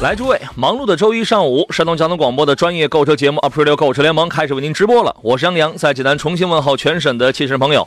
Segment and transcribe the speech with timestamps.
[0.00, 5.16] 来，诸位，忙碌的周一上午，山东交通广播的专业购车节目《Up Radio 购车联盟》开始为您直播了。
[5.22, 7.86] 我是杨洋，在济南重新问候全省的汽车朋友。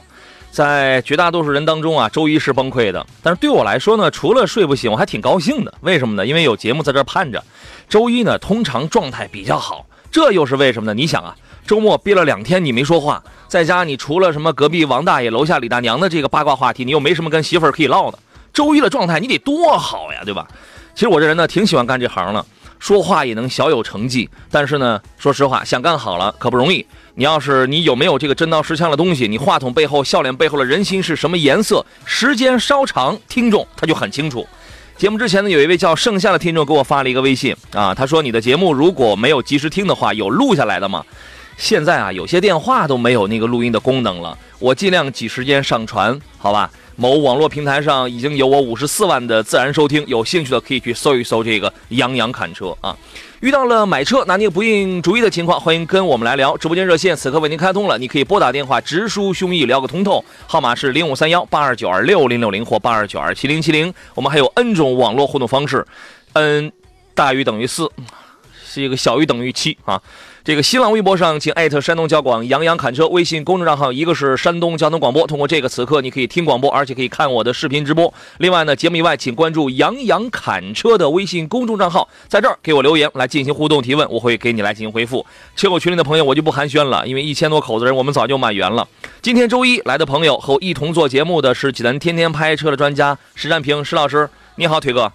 [0.52, 3.08] 在绝大多数人当中啊，周一是崩溃的。
[3.24, 5.74] 但是对我来说呢，除了睡不醒，我还挺高兴的。
[5.80, 6.26] 为什么呢？
[6.26, 7.42] 因为有节目在这盼着。
[7.88, 10.94] 周一呢，通常状态比较好，这又是为什么呢？
[10.94, 11.34] 你想啊，
[11.66, 18.20] 周末憋了两天你没说话，在家你除了什么隔壁王大爷、楼下李大娘的这个八卦话题，你又没什么跟媳妇儿可以唠的。
[18.52, 20.46] 周一的状态你得多好呀，对吧？
[20.94, 22.46] 其实我这人呢，挺喜欢干这行的，
[22.80, 24.30] 说话也能小有成绩。
[24.50, 26.86] 但是呢，说实话，想干好了可不容易。
[27.16, 31.86] 你要是你有没有这个真刀实枪的东西，你话筒背后、笑脸背后的人心是什么颜色？
[32.06, 34.48] 时间稍长，听众他就很清楚。
[34.98, 41.04] 节目之前呢，有一位叫盛夏的听众给我发了一个微信啊，他说：“你的节目如果没有及时听的话，有录下来的吗？”
[41.58, 46.70] 现在啊，有些电话都没有那个录音的功能了，我尽量挤时间上传，好吧？
[47.02, 52.96] 某网络平台上已经有我五十四万的自然收听，有兴趣的可以去搜一搜这个杨洋侃车啊。
[53.40, 56.56] 遇到了买车拿捏不定主意的情况，欢迎跟我们来聊。
[56.58, 60.24] 直播间热线此刻为您开通了，你可以拨打电话直抒胸臆，聊个通透。
[60.46, 63.92] 号码是零五三幺八二九二六零六零或八二九二七零七零。
[64.14, 65.84] 我们还有 N 种网络互动方式
[66.34, 66.72] ，N
[67.16, 67.90] 大于等于四，
[68.74, 70.02] 是一个小于等于七啊。
[70.44, 78.12] 这个新浪微博上，请艾特山东交广杨洋侃车微信公众账号，一个是山东交通广播，通过这个此刻你可以听广播，而且可以看我的视频直播。
[78.40, 85.24] 另外呢，节目以外，请关注杨洋侃车的微信公众账号，在这儿给我留言来进行互动提问，我会给你来进行回复。
[85.56, 88.88] 车友群里的朋友我就不寒暄了，因为一千多口子人，我们早就满员了。
[89.22, 95.14] 今天周一来的朋友和我一同做节目的是济南天天拍车的专家石占平石老师，你好，腿哥。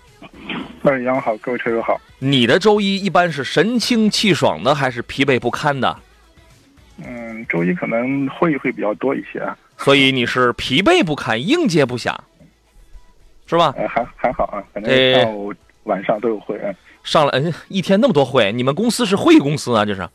[0.90, 2.00] 二杨好，各位车友好。
[2.18, 5.96] 你的周一一般是神清气爽的，还是疲惫不堪的？
[7.04, 12.16] 嗯，周一可能会议会比较多一些，啊所以你是疲惫不堪，应接不暇，
[13.46, 13.74] 是吧？
[13.76, 15.52] 呃，还还好啊，反正上午
[15.84, 16.58] 晚上都有会。
[17.04, 19.84] 上了嗯，一天那么多会，你们公司是会议公司啊？
[19.84, 20.08] 这是，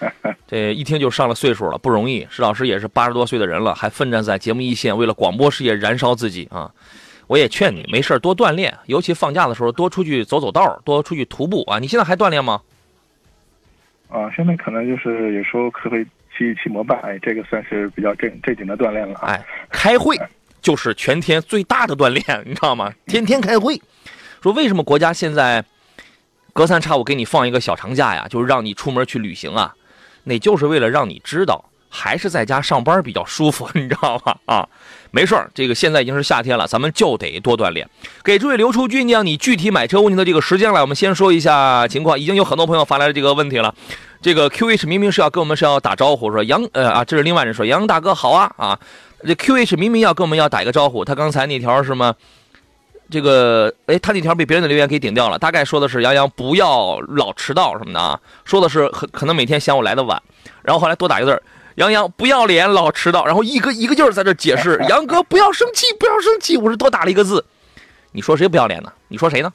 [0.46, 2.26] 这一听就上了岁数了，不容易。
[2.30, 6.70] 石老师也是八十多岁的人了，还奋战在节目一线，为了广播事业燃烧自己啊！
[7.28, 11.78] 我也劝你没事多锻炼，尤其放假的时候多出去走走道，多出去徒步啊！
[11.78, 12.60] 你现在还锻炼吗？
[14.08, 16.02] 啊，现在可能就是有时候可会
[16.36, 19.20] 骑骑摩拜，哎，这个算是比较正正经的锻炼了。
[19.20, 20.18] 哎，开会
[20.62, 22.90] 就是全天最大的锻炼，你知道吗？
[23.06, 23.78] 天天开会，
[24.42, 25.62] 说为什么国家现在
[26.54, 28.26] 隔三差五给你放一个小长假呀？
[28.30, 29.74] 就是让你出门去旅行啊，
[30.24, 31.67] 那就是为了让你知道。
[31.88, 34.36] 还是在家上班比较舒服， 你知道吗？
[34.46, 34.68] 啊，
[35.10, 37.88] 没事儿，这个现在已经是夏天了，咱们就得多锻炼。
[38.22, 42.18] 给诸位留出酝酿你具体买车问题的这个时间来，我们先说一下情况。
[42.18, 43.74] 已经有很多朋友发来了这个问题了。
[44.20, 48.78] 这个 QH 明明是要跟我们是要打招呼，说杨呃啊，这是另外人说杨大哥好啊啊。
[49.26, 52.14] 这 QH 明明要跟我们要打一个招呼，他刚才那条什么，
[53.10, 60.20] 这个哎，他那条被别人的留言给顶掉了，大概说的是杨洋不要老迟到什么的啊，说的是可可能每天嫌我来的晚，
[60.62, 61.42] 然后后来多打一个字。
[61.78, 64.84] 杨洋不要脸，老迟到，然后一个一个劲儿在这解释。
[64.90, 67.44] 杨哥不要生气，不要生气，我是多打了一个字。
[68.10, 68.92] 你说谁不要脸呢？
[69.06, 69.52] 你说谁呢？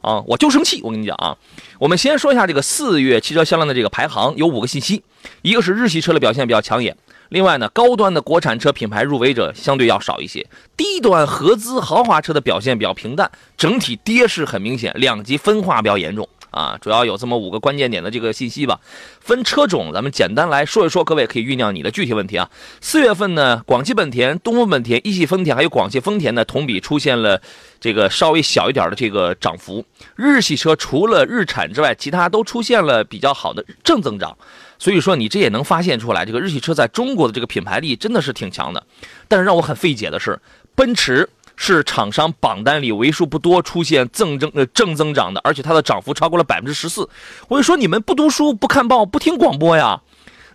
[0.00, 0.80] 啊，我就生气。
[0.82, 1.36] 我跟你讲啊，
[1.78, 5.02] 我们先说一下这个四月汽车销量的这个排行，有五个信息。
[5.42, 6.96] 一个是日系车的表现比较抢眼，
[7.28, 10.46] 另外呢，高端的国产车品牌入围者相对要少一些，
[10.78, 16.26] 低端合资豪华车的表现比较平淡，整体跌势很明显，两极分化比较严重。
[16.50, 18.80] 啊，主要有这么五个关键点的这个信息吧。
[19.20, 22.50] 分车种，咱们简单来说一说，各位可以酝酿你的具体问题啊。
[22.80, 27.40] 四月份呢，广汽本田、东风本田、一汽丰田还有广汽丰田呢，同比出现了
[27.80, 29.84] 这个稍微小一点的这个涨幅。
[30.14, 34.36] 日系车除了日产之外，其他都出现了比较好的正增长。
[34.78, 38.86] 所以说，你这也能发现出来，这个日系车在中国的这个品牌力真的是挺强的。
[39.26, 40.38] 但是让我很费解的是，
[40.74, 41.28] 奔驰。
[41.56, 47.08] 是厂商榜单里为数不多出现正增呃正增长的，而且它的涨幅超过了百分之十四。
[47.48, 50.00] 我就说你们不读书、不看报、不听广播呀，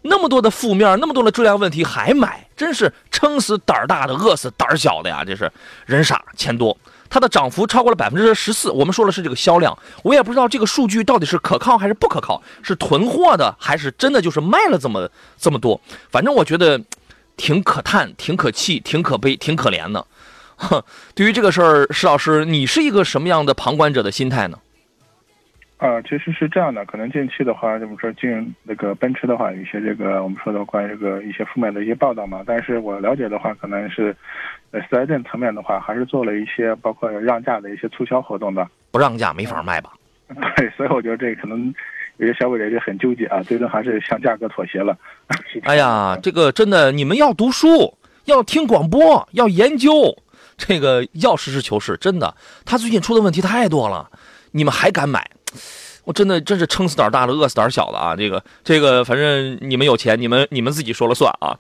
[0.03, 5.23] 那么多的负面，那么多的质量问题还买，真是撑死胆儿大的，饿死胆儿小的呀！
[5.25, 5.51] 这是
[5.85, 6.77] 人傻钱多。
[7.09, 8.69] 它的涨幅超过了百分之十四。
[8.69, 15.81] 我们说的是这个销量，我也不知道这个数据到底是可靠还是不可靠，是囤货的还是真的就是卖了这么这么多。
[16.11, 16.79] 反正我觉得。
[17.37, 20.05] 挺可叹、挺可气、挺可悲、挺可怜的。
[21.15, 24.57] 对于这个事儿，石老师，你是一个什么样的旁观者的心态呢？
[25.77, 32.43] 啊，其实是这样的，可能近期的话，怎么说进那个奔驰的话，有一些这个我们说的关于这个一些负面的一些报道嘛。
[32.45, 34.15] 但是我了解的话，可能是，
[34.69, 38.67] 呃，四 S 店层面的话，还是做了一些包括让价的一些促销活动的。
[38.91, 39.91] 不让价没法卖吧？
[40.55, 41.73] 对，所以我觉得这可能
[42.17, 44.95] 有些消费者就很纠结啊，最终还是向价格妥协了。
[45.65, 50.15] 哎呀，这个真的，你们要读书，要听广播，要研究，
[50.67, 52.33] 这个要实事求是，真的。
[52.63, 54.09] 他最近出的问题太多了，
[54.51, 55.27] 你们还敢买？
[56.03, 58.15] 我真的真是撑死胆大的，饿死胆小的啊！
[58.15, 61.57] 这个这个，反正你们有钱，你们你们自己说了算啊。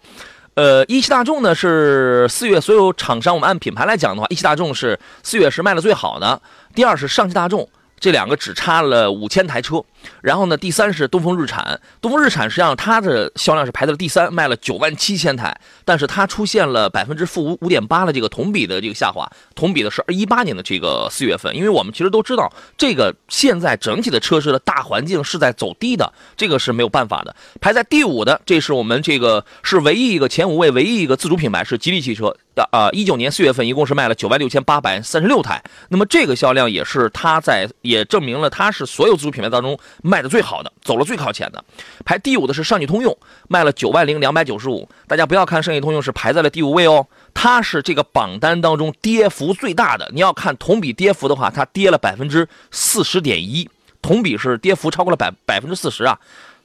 [0.53, 6.41] 呃，一汽大众呢是四月所有厂商，我们按品牌来讲的话，一汽大众是四月是卖的最好的，
[6.75, 7.67] 第二是上汽大众。
[7.99, 9.83] 这两个只差了五千台车，
[10.21, 27.35] 然后呢，第三是东风日产，东风日产实际上它的销量是排在了第三，卖了九万七千台，但是它出现了百分之负五五点八的这个同比的这个下滑，同比的是二一八年的这个四月份，因为我们其实都知道，这个现在整体的车市的大环境是在走低的，这个是没有办法的。
[27.59, 32.67] 排在第五的，这是我们这个是唯一一个前五位唯一一个自主品牌是吉利汽车的。
[32.71, 41.63] 啊，一九年四月份一共是卖了九万六千八百三十六台，那么这个销量也是它在，也证明了它是所有自主品牌当中卖的最好的，走了最靠前的。
[42.05, 43.17] 排第五的是上汽通用，
[43.47, 44.87] 卖了九万零两百九十五。
[45.07, 50.09] 大家不要看上汽通用是排在了第五位哦，它是这个榜单当中跌幅最大的。
[50.13, 53.69] 你要看同比跌幅的话，它跌了百分之四十点一，
[54.01, 56.19] 同比是跌幅超过了百百分之四十啊，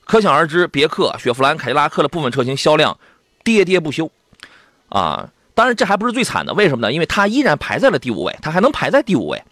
[0.04, 2.96] 可想而知，别克、雪佛兰、凯迪拉克的部分车型销量
[3.44, 4.10] 跌跌不休
[4.88, 5.30] 啊。
[5.54, 6.92] 当然，这还不是最惨的，为什么呢？
[6.92, 9.42] 因为它依然排在了第五位，它还能排在第五位。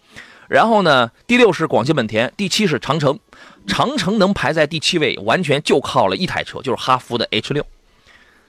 [0.47, 3.19] 然后呢，第六是广汽本田，第七是长城。
[3.67, 7.65] 长城能排在第七位，完全就靠了一台车，就是哈弗的 H 六，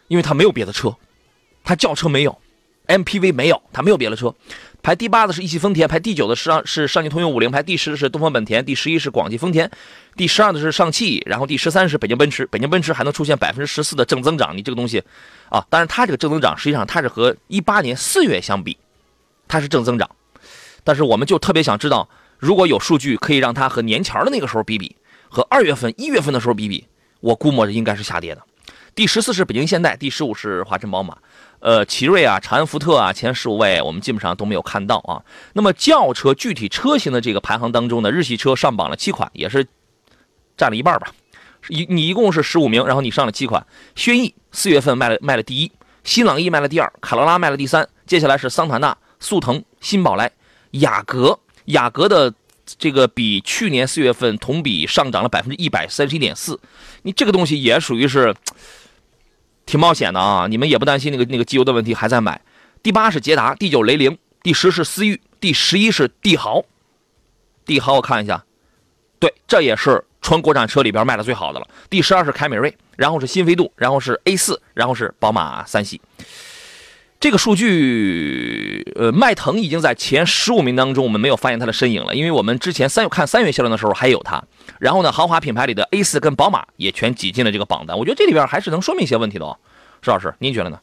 [0.09, 0.95] 因为它没有别的车，
[1.65, 2.39] 它轿车没有
[2.87, 4.35] ，MPV 没有，它没有别的车。
[4.83, 9.69] 排第八的是一汽丰田，排第九的是上是上汽通用五菱，排第十的是东风本田，第十一是广汽丰田，
[10.15, 12.47] 第十二的是上汽，然后第十三是北京奔驰。
[12.47, 15.03] 北京奔驰还能出现百分之十四的正增长，你这个东西
[15.49, 18.77] 啊，当然它这个正增长实际上它是和一八年四月相比，
[19.49, 20.09] 它是正增长，
[20.85, 22.09] 但是我们就特别想知道，
[22.39, 24.95] 如果有数据可以让它和年前的那个时候比比，
[25.29, 26.87] 和二月份、一月份的时候比比，
[27.21, 28.43] 我估摸着应该是下跌的。
[28.95, 31.19] 第十四是北京现代，第十五是华晨宝马。
[31.61, 35.23] 呃，奇瑞啊，长安福特啊，前十五位我们基本上都没有看到啊。
[35.53, 39.67] 那么轿车具体车型的这个排行当中呢，日系车上榜了七款，也是
[40.57, 41.13] 占了一半吧。
[41.69, 43.67] 一你一共是十五名，然后你上了七款。
[43.95, 45.73] 轩逸四月份卖了卖了第一，
[46.05, 50.31] 新朗逸卖了第二，卡罗拉卖了第三，接下来是桑塔纳、速腾、新宝来、
[50.73, 51.39] 雅阁。
[51.67, 52.33] 雅阁的
[52.79, 56.59] 这个比去年四月份同比上涨了百分之一百三十一点四，
[57.03, 58.35] 你这个东西也属于是。
[59.69, 60.47] 挺冒险的啊！
[60.49, 62.41] 你们也不担心那个那个机油的问题，还在买。
[62.85, 66.65] 第八是捷达，第九雷凌，第十是思域，第十一是帝豪。
[67.65, 68.45] 帝豪我看一下，
[69.19, 71.67] 对，这也是纯国产车里边卖的最好的了。
[71.91, 76.01] 第十二是凯美瑞，然后是新飞度，然后是 A 四，然后是宝马三系。
[77.19, 84.43] 这个数据，呃，迈腾已经在前十五名当中，我们没有发现它的身影了，因为我们之前三月看三月销量的时候还有它。
[84.79, 87.97] 然后呢，豪华品牌里的 A 四跟宝马也全挤进了这个榜单。
[87.97, 89.57] 我觉得这里边还是能说明一些问题的哦，
[90.03, 90.79] 石老师，您觉得呢？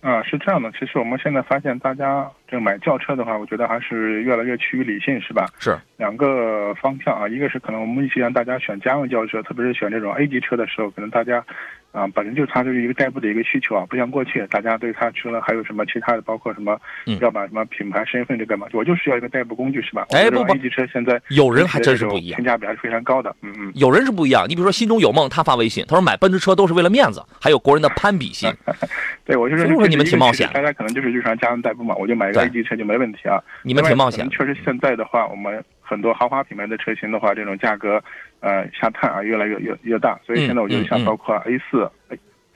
[0.00, 5.46] 啊，是这样的，其实我们现在发现，大家这个买轿车的话，我觉得还是越来越趋于理性，是吧？
[5.60, 11.44] 是两个方向啊，一个是可能我们一起让大家选家用轿车，特别是选这种 A 级车的时候，可能大家。
[11.92, 16.80] 啊，本身就是它就是一个代步的一个需求啊，不像过去大家对它除了还有什么其他的，包括什么
[17.20, 20.06] 要把什么品牌身份这个嘛，我就需要一个代步工具是吧？
[20.10, 23.34] 哎，不不，一级车现在有人还真是不一样，性价比还是非常高的。
[23.42, 28.48] 嗯嗯，有人是不一样，你比如说心中有梦，他发微信，他说买奔驰车都是为了面子，还有国人的攀比心。
[29.24, 33.42] 对，我就是说你们挺冒险，大家可能就是日常家用代步嘛，我就买一个 A 级车就没问题啊。
[33.62, 38.02] 你们挺冒险，确实现在的话，我们很多豪华品牌的车型的话，这种价格
[38.40, 41.90] 呃下探啊越来越越越大，所以现在我觉得像包括 A 四。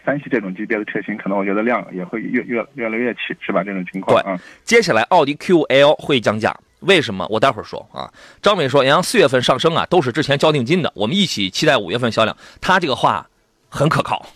[0.06, 3.64] 三系这种级别的车型，可能我觉得量也会越越越来越起，是吧？
[3.64, 4.22] 这种情况。
[4.22, 7.26] 对，接下来奥迪 Q5L 会降价，为什么？
[7.30, 8.12] 我待会儿说啊。
[8.42, 12.36] 张伟说，杨洋四月份上升啊，都是之前交定金的，我们一起期待五月份销量。
[12.60, 13.26] 他这个话
[13.70, 14.26] 很可靠，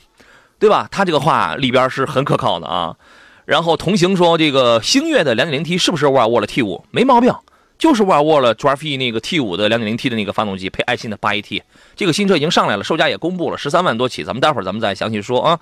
[0.58, 0.88] 对吧？
[0.90, 2.96] 他这个话里边是很可靠的啊。
[3.44, 6.84] 然后同行说，这个星越的 2.0T 是不是沃尔沃的 T5？
[6.90, 7.30] 没毛病。
[7.78, 11.62] 就是沃尔沃了 Drive 那个 T 五的 2.0T 的那个发动机，配爱信的 8AT，
[11.94, 14.24] 这个新车已经上来了，售价也公布了，十三万多起。
[14.24, 15.60] 咱们待会儿咱们再详细说啊。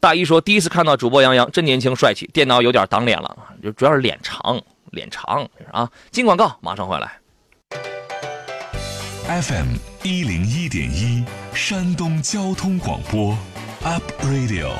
[0.00, 4.60] 大一说，第一次看到主播杨洋，真年轻帅气，电脑有点挡脸了，就主要是脸长，
[4.90, 5.90] 脸长啊。
[6.10, 7.18] 进广告，马上回来。
[9.28, 11.22] FM 一零一点一，
[11.52, 13.36] 山东交通广播
[13.84, 14.70] Up Radio，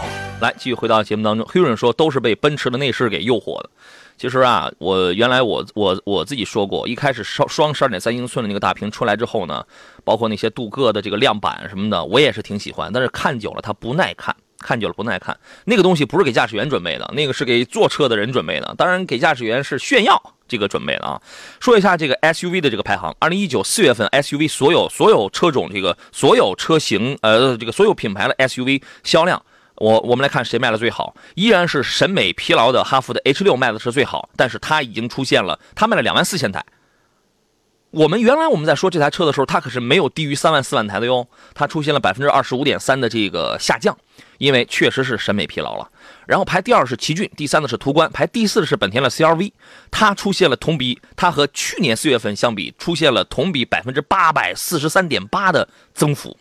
[0.40, 1.47] 来继续回到节目当中。
[1.49, 3.71] Huron 说都是被奔驰的内饰给诱惑的。
[4.18, 9.64] 其实啊，我原来我我我自己说过，一开始双双十二点三英寸的那个大屏出来之后呢，
[10.02, 12.92] 包括那些镀铬的这个亮板什么的，我也是挺喜欢。
[12.92, 15.38] 但是看久了它不耐看，看久了不耐看。
[15.64, 18.75] 那个东西不是给驾驶员准备的，那个是给坐车的人准备的。
[18.76, 21.22] 当然给驾驶员是炫耀这个准备的啊。
[21.60, 29.40] 说一下这个 SUV 的这个排行，二零一九四月份 SUV 所有所有车种这个所有车型呃这个所有品牌的 SUV 销量。
[29.78, 36.64] 我我们来看谁卖的最好，依然是审美疲劳的哈弗的 H 六卖的是最好，但是它已经出现了，它卖了两万四千台。
[37.90, 43.97] 我们原来我们在说这台车的时候，它可是没有低于三万四万台的哟，它出现了百分之二十五点三的这个下降，
[44.37, 45.90] 因为确实是审美疲劳了。
[46.26, 49.52] 然后排第二是奇骏，第三的是途观，排第四的是本田的 CRV，
[49.90, 56.37] 它出现了同比，它和去年四月份相比，出现了同比百分之八百四十三点八的增幅。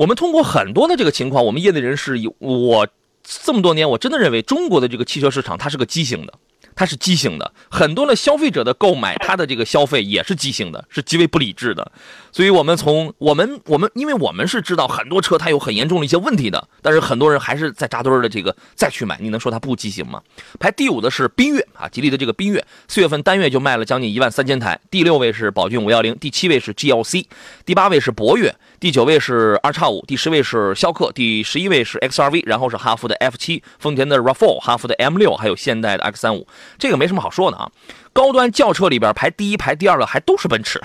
[0.00, 2.88] 我们通过很多的这个情况，我们业内人士有我
[3.22, 6.32] 这么多年，我真的认为中国的这个汽车市场它是个畸形的。
[6.74, 11.92] 它是畸形的，很多的消费者的购买，它的这个消费也是畸形的，是极为不理智的。
[12.32, 20.22] 所以，我们从我们我们，因为我们是知道很多车它有很严重的一些问题的，但是很多人还是在扎堆儿的这个再去买，你能说它不畸形吗？
[20.58, 24.78] 排第五的是缤越啊，吉利的这个缤越，四月份单月就卖了将近一万三千台。
[24.90, 27.26] 第六位是宝骏五幺零，第七位是 GLC，
[27.64, 36.46] 第八位是博越，第九位是二叉五，第十位是逍客，第十一位是 XRV，然后是哈弗的 F 七，丰田的 RAV4，哈弗的 M 六，还有现代的 X 三五。
[36.78, 37.70] 这个没什么好说的啊，
[38.12, 40.80] 高端轿车里边排第一排第二的还都是奔驰，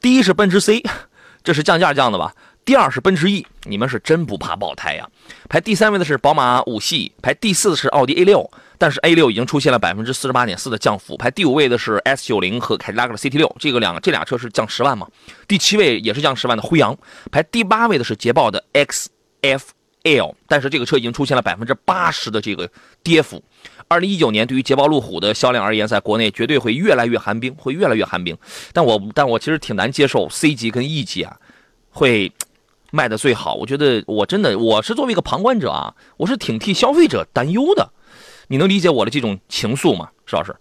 [0.00, 0.82] 第一是奔驰 C，
[1.42, 2.32] 这是降价降的吧？
[2.64, 5.08] 第二是奔驰 E，你们是真不怕爆胎呀？
[5.48, 11.16] 排第三位的是宝马五系，排第四的是奥迪 A 六，但是 A 六已经出现了百分之四十八点四的降幅。
[11.16, 15.08] 排第五位的是 S 九零和凯迪拉克的 CT 六，这个两这俩车是降十万吗？
[15.48, 16.96] 第七位也是降十万的辉昂，
[17.32, 22.70] 排第八位的是捷豹的 XFL，但是这个车已经出现了百分之八十的这个
[23.02, 23.42] 跌幅。
[23.92, 28.34] 二零一九年对于捷豹路虎的销量而言，在国内绝对会越来越寒冰，会越来越寒冰。
[28.72, 31.36] 但我但我其实挺难接受 C 级跟 E 级啊，
[31.90, 32.32] 会
[32.90, 33.54] 卖的最好。
[33.54, 37.90] 我觉得我真的我是作为一个旁观者啊，我是挺替消费者担忧的。
[38.48, 40.54] 你能理解我的这种情愫吗，石老师？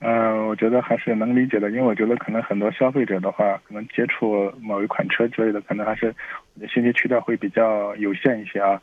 [0.00, 6.14] 嗯，我觉得还是能理解的，因为我觉得可能很多消费者的话，可能接触某一款车之类的，可能还是
[6.72, 8.80] 信息渠道会比较有限一些啊。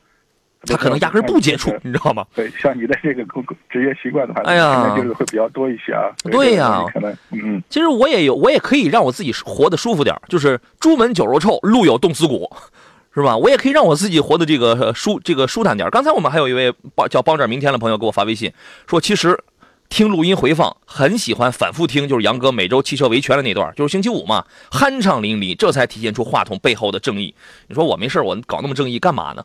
[0.66, 2.26] 他可能压根不接触，你知道吗？
[2.34, 6.10] 对，像你的这个工职业习惯的话，哎呀，就是会比较多一些啊。
[6.32, 12.52] 对呀，可能嗯，其实我也有，我也可以让我自己活得舒服点就是朱门酒肉臭，路有冻死骨，
[13.14, 13.38] 是吧？
[13.38, 18.52] 我也可以让我自己活得这个舒这个舒坦点刚才我们还有一位帮叫帮着明天的朋友给我发微信
[18.88, 19.44] 说，其实
[19.88, 27.34] 听录音回放很喜欢反复听，就是杨哥每周汽车维权的那段，就是星期五嘛，酣畅淋漓，这才体现出话筒背后的正义。
[27.68, 29.44] 你说我没事我搞那么正义干嘛呢？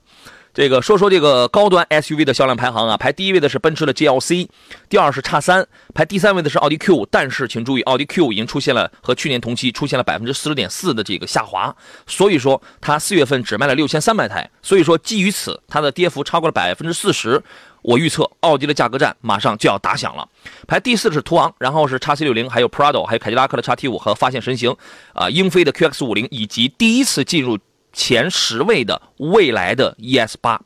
[0.53, 4.49] 这个说说这个高端 SUV 的销量排行啊，排第一位的是奔驰的 GLC，
[4.89, 5.65] 第二是叉三，
[5.95, 7.07] 排第三位的是奥迪 Q。
[7.09, 11.75] 但是请注意，奥迪 Q 已经出现了和去年同期出现了百分之四十点四的这个下滑，
[12.07, 14.51] 所以说它四月份只卖了六千三百台。
[14.61, 17.41] 所以说基于此，它的跌幅超过了百分之四十。
[17.83, 20.29] 我预测奥迪的价格战马上就要打响了。
[20.67, 24.77] 排第四的是途昂，然后是叉 C 六零，还有 Prado，还有凯迪拉克的叉 T 五和发现神行，
[25.15, 27.57] 啊，英菲的 QX 五零，以及第一次进入。
[27.93, 30.61] 前十位的未来的 ES 八，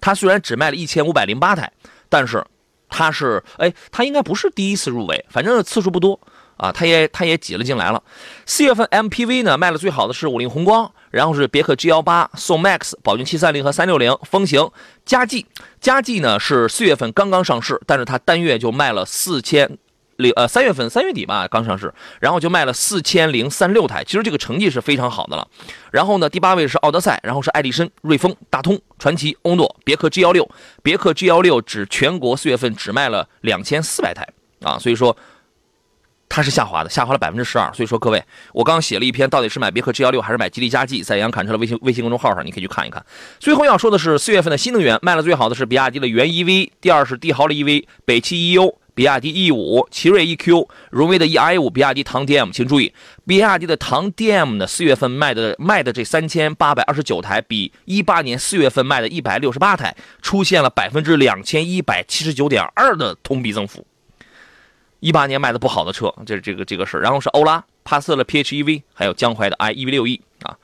[0.00, 1.70] 它虽然只卖了一千五百零八台，
[2.08, 2.44] 但是
[2.88, 6.18] 它是哎，它应该不是第一次入围，反正次数不多
[6.56, 8.02] 啊，它也它也挤了进来了。
[8.46, 14.70] 四月份 MPV 呢卖的最好的是五菱宏光，然后是别克 G 幺八、宋 MAX、宝骏七三零和三六零、风行、
[15.04, 15.46] 佳绩。
[15.80, 19.78] 佳绩呢是四月份刚刚上市，但是它单月就卖了四千。
[20.22, 25.46] 零呃三月份三月底吧刚上市，然后就卖了四千零三六台，其实这个成绩是非常好的了。
[25.90, 30.48] 然后呢，第八位是奥德赛，然后是爱力绅、瑞风、大通、传祺、欧诺、别克 G 幺六，
[30.82, 34.26] 别克 G 幺六只全国四月份只卖了两千四百台
[34.62, 35.14] 啊，所以说
[36.28, 37.70] 它是下滑的，下滑了百分之十二。
[37.74, 38.24] 所以说各位，
[38.54, 43.04] 我刚写了一篇，到底是买别克 G 幺六还是买吉利嘉际，在杨侃车的微信微信公众号上，你可以去看一看。
[43.38, 48.72] 最后要说的是，四月份的新能源卖的最好的是比亚迪的元 EV，第二是帝豪的 EV，北汽 EU。
[48.94, 52.92] 比亚迪 E 五、奇瑞 EQ、荣威的 eI 五、比亚迪唐 DM，请注意，
[53.26, 63.86] 比亚迪的唐 DM 呢，四月份卖的卖的这三千八百二十九台，比一八年四月份卖的一百六十八台，出现了百分之两千一百七十九点二的同比增幅。
[65.00, 70.56] 一八年卖的不好的车，这是这个这个事然后是欧拉、帕萨特 PHEV，还有江淮的 i EV 六 E 啊，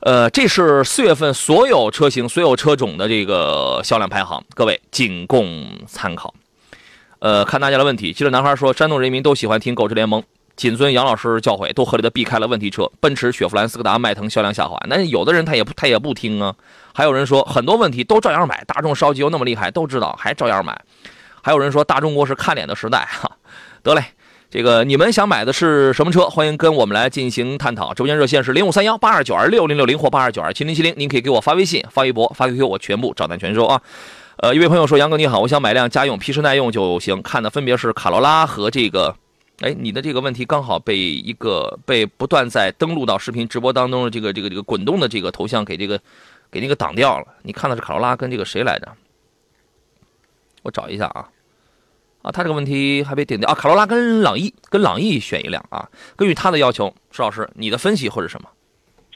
[0.00, 6.32] 呃，这是四月份所有车型、所有车种的这个销量排行，各位仅供参考。
[7.22, 8.12] 呃，看大家的问题。
[8.12, 10.20] 记者男孩说，山东人民都喜欢听《狗之联盟》，
[10.56, 14.76] 谨遵杨老师教诲，都合理的避开了问题车，奔驰、雪佛兰、斯柯达、迈腾销量下滑。
[14.88, 16.52] 那有的人他也不他也不听啊。
[16.92, 20.76] 还有人说很多问题都照样买，大众烧机油那么厉害，都知道还照样买。
[21.40, 23.30] 还有人说大中国是看脸的时代哈。
[23.84, 24.02] 得嘞，
[24.50, 26.28] 这个你们想买的是什么车？
[26.28, 27.94] 欢迎跟我们来进行探讨。
[27.94, 33.80] 直播间热线是零五三幺八二九二六零六零或八二九二七零七零，您可以给我发微信、发微博、发 QQ，我全部照单全收啊。
[34.36, 37.20] 呃，一位朋友说：“杨哥你好，我想买辆家用，皮实耐用就行。
[37.22, 39.14] 看的分别是卡罗拉和这个。”
[39.60, 46.00] 哎，你的这个问题刚好被一个被不断在登录到视频直播当中的这个这个这个滚动的这个头像给这个
[46.50, 47.26] 给那个挡掉了。
[47.42, 48.88] 你看的是卡罗拉跟这个谁来着？
[50.62, 51.28] 我找一下啊
[52.22, 53.54] 啊，他这个问题还被顶掉啊。
[53.54, 55.88] 卡罗拉跟朗逸，跟朗逸选一辆啊。
[56.16, 58.48] 根据他的要求，石老师，你的分析或者什么？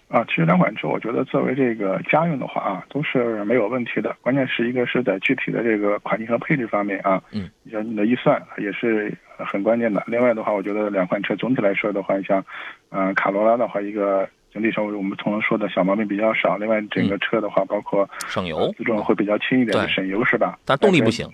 [0.09, 4.15] 啊，其实两款车，我觉得作为这个家用的话啊，都是没有问题的。
[4.21, 10.03] 关键是一个是在具体的这个款型和配置方面啊，嗯，像你的预算也是很关键的。
[10.07, 12.45] 另外的话，我觉得两款车总体来说的话，像，
[12.91, 16.57] 嗯，卡罗拉的话，一个整体上我们从说的小毛病比较少。
[16.57, 20.57] 另外，整个车的话，包括省油，自重会比较轻一点，省油是吧？
[20.65, 21.29] 但动力不行。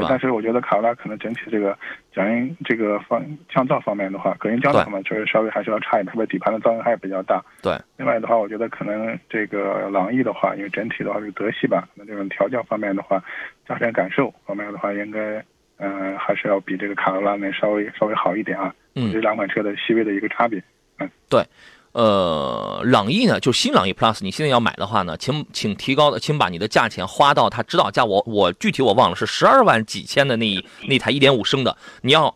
[0.00, 1.76] 对，但是我觉得卡罗拉可能整体这个
[2.14, 7.42] 响应这个方降噪方面的话，隔音降噪方面确实稍微还是要差一点，特别底盘的噪音还是比较大。
[7.62, 13.22] 对，另外的话，我觉得可能这个朗逸的话，因为整体的话是德系吧，那这种调教方面的话，
[13.68, 15.44] 驾驶感受方面的话，应该
[15.76, 18.74] 嗯还是要比这个卡罗拉那稍微稍微好一点啊。
[18.94, 20.62] 嗯，这两款车的细微的一个差别。
[20.98, 21.44] 嗯，对。
[21.92, 32.34] 呃，朗逸呢，就新朗逸 Plus，你现在要买的话呢，请请提高的，请把你的价钱花到它指导价，我我具体我忘了是十二万几千的那 那台一点五升的，你要，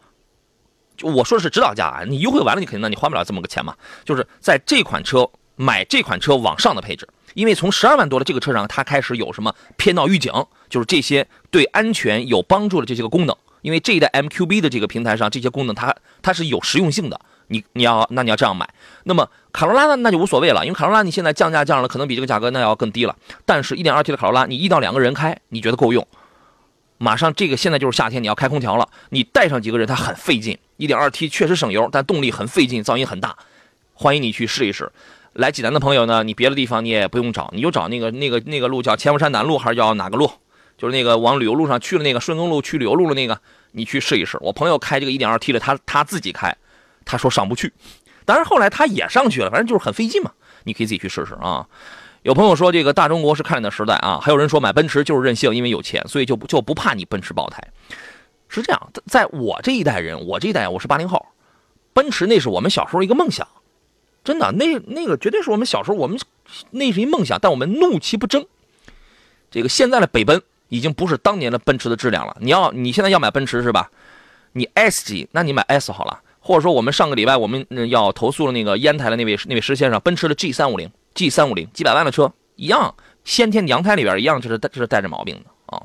[0.94, 10.30] 就我说的是指导价啊，你优惠完了你肯定那你花不了这么个钱嘛，就是在这款车买这款车往上的配置，因为从十二万多的这个车上，它开始有什么偏道预警，
[10.68, 17.18] 就是这些对安全有帮助的这些个功能，因为这一代 MQB 的这个平台上这些功能它它是有实用性的。
[17.48, 18.68] 你你要那你要这样买，
[19.04, 23.16] 那么卡罗拉呢那就无所谓了，因为卡罗拉你现在降价降了，可能比这个价格那要更低了。
[23.44, 26.06] 但是 1.2T 的卡罗拉，你一到两个人开，你觉得够用？
[26.98, 30.58] 马上这个现在就是夏天，你要开空调了，你带上几个人它很费劲。
[30.78, 33.36] 1.2T 确实省油，但动力很费劲，噪音很大。
[33.94, 34.90] 欢迎你去试一试。
[35.34, 40.30] 来济南的朋友呢，你别的地方你也不用找，你就找那个那个那个路叫千佛山南路还是叫哪个路？
[40.78, 43.38] 就是那个往旅游路上去了那个顺丰路去旅游路的那个，
[43.72, 44.36] 你去试一试。
[44.40, 46.54] 我朋友开这个 1.2T 的，他他自己开。
[47.06, 47.72] 他说上不去，
[48.26, 50.32] 当然后来他也上去了，反正就是很费劲嘛。
[50.64, 51.66] 你可以自己去试试啊。
[52.22, 57.62] 有朋友说这个大中国是看脸的时代啊，还有人说买奔驰就是任性，因为有钱，所以就就不怕你奔驰爆胎。
[58.48, 61.24] 是这样，在我这一代人，我这一代我是八零后，
[61.92, 63.46] 奔驰那是我们小时候一个梦想，
[64.24, 66.18] 真的，那那个绝对是我们小时候我们
[66.70, 68.44] 那是一梦想，但我们怒其不争。
[69.52, 72.36] 这个现在的北奔已经不是当年的奔驰的质量了。
[72.40, 73.88] 你要你现在要买奔驰是吧？
[74.52, 76.20] 你 S 级，那你买 S 好了。
[76.46, 85.82] 或者说，我们上个礼拜我们要投诉的那个烟台的那位那位石先生，奔驰的 G 三五零 G 三五零几百万的车一样，先天阳胎里边一样就是带就是带着毛病的啊。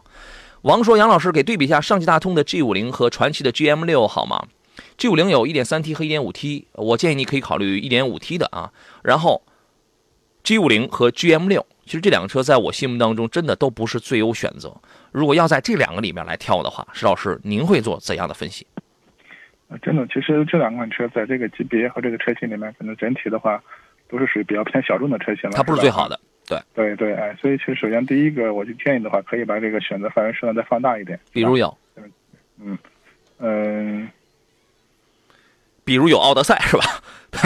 [0.61, 4.45] 王说：“杨老师给对比一下上汽大通的 G 五零和传祺的 GM 六好吗
[4.99, 8.71] ？G 五零有一点三 T 和一点五 T，我建议你可以考虑一点五 T 的啊。
[9.01, 9.41] 然后
[10.43, 14.71] G 五零和 GM 六，其实这两个车在我心目当中真的都不是最优选择。
[15.11, 18.67] 如果要在这两个里面来挑的话，石老师您会做怎样的分析？”
[19.81, 23.61] 真的，其实这两款车在这个级别和这个车型里面，可能整体的话，
[24.09, 25.55] 都是属于比较偏小众的车型了。
[25.55, 31.19] 它不是最好的，对对对，哎，所以其实首先第一个，我就建议的话，可以把这个选择范围适当再放大一点。
[31.31, 31.77] 比如有，
[32.59, 32.77] 嗯
[33.39, 34.09] 嗯，
[35.85, 36.83] 比如有奥德赛是吧？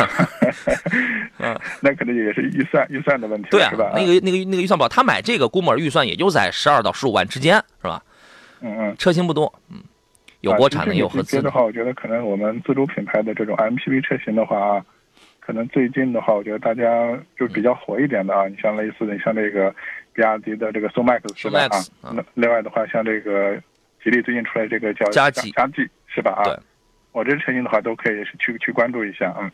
[1.38, 3.92] 嗯， 那可能也是预算预算的问题，对啊，是吧？
[3.96, 8.02] 那个那个那个预算不好，他买这个估摸预算也就在十二到十五万之间，是吧？
[8.62, 9.78] 嗯嗯，车型不多，嗯。
[10.45, 14.86] 有国产的，有合资的话，我觉得可能我们自主品牌的这种 MPV 车型的话啊，
[15.39, 19.73] 可能最近的话，我觉得大家就比较火一点的啊，你像类似的，像这个
[20.13, 21.62] 比亚迪的这个宋 MAX 是吧？
[22.01, 23.55] 啊，那另外的话，像这个
[24.03, 26.31] 吉利最近出来这个叫嘉际，嘉际是吧？
[26.31, 26.53] 啊，
[27.12, 29.49] 我这车型的话都可以去去关注一下，嗯。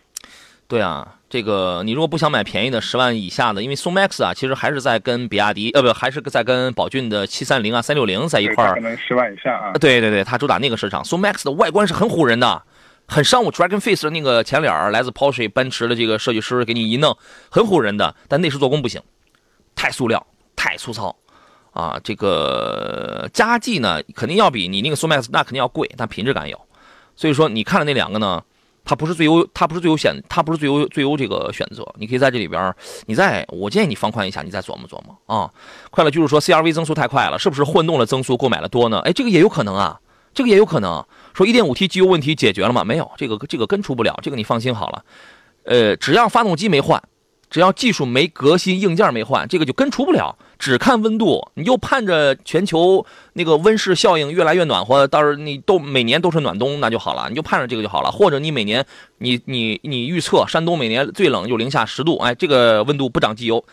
[0.67, 8.75] 对啊，这个你如果不想买便宜的十万以下的，因为宋 MAX 啊，其实还是在跟比亚迪呃不，还是在跟宝骏的七三零啊、三六零在一块儿。
[8.75, 9.71] 可能十万以下啊。
[9.79, 11.05] 对对对，它主打那个市场。
[11.05, 12.61] 宋 MAX 的外观是很唬人的，
[13.07, 17.17] 很商务，Dragon Face 的那个前脸来自 Porsche 奔驰的这个设计师给你一弄，
[17.49, 18.13] 很唬人的。
[18.27, 19.01] 但内饰做工不行，
[19.73, 21.15] 太塑料，太粗糙
[21.71, 21.97] 啊。
[22.03, 26.59] 这个佳绩呢，肯定要比你那个宋 MAX 那肯定要贵，但品质感有。
[27.15, 28.43] 所以说你看了那两个呢？
[28.83, 31.85] 它不是最优，它不是最优选，它不是最优最优这个选择。
[31.97, 32.73] 你可以在这里边，
[33.05, 35.49] 你再，我建议你放宽一下，你再琢磨琢磨啊。
[35.89, 38.99] 快乐就是说，CRV 增速太快了，是不是混动的增速购买的多呢？
[39.05, 39.99] 哎，这个也有可能啊，
[40.33, 41.05] 这个也有可能。
[41.33, 42.83] 说 1.5T 机油问题解决了吗？
[42.83, 45.05] 没有，这个这个根除不了，这个你放心好了。
[45.63, 47.01] 呃，只要发动机没换，
[47.49, 50.35] 只要技术没革新，硬件没换，这个就根除不了。
[50.61, 58.11] 只看温度，你就盼着全球那个温室效应越来越暖和，到时候你都每年都是暖冬，那就好了，你就盼着这个就好了。
[58.11, 58.85] 或者你每年
[59.17, 63.65] 你你你预测山东每年最冷就零下十度，哎，这个温度不涨机油，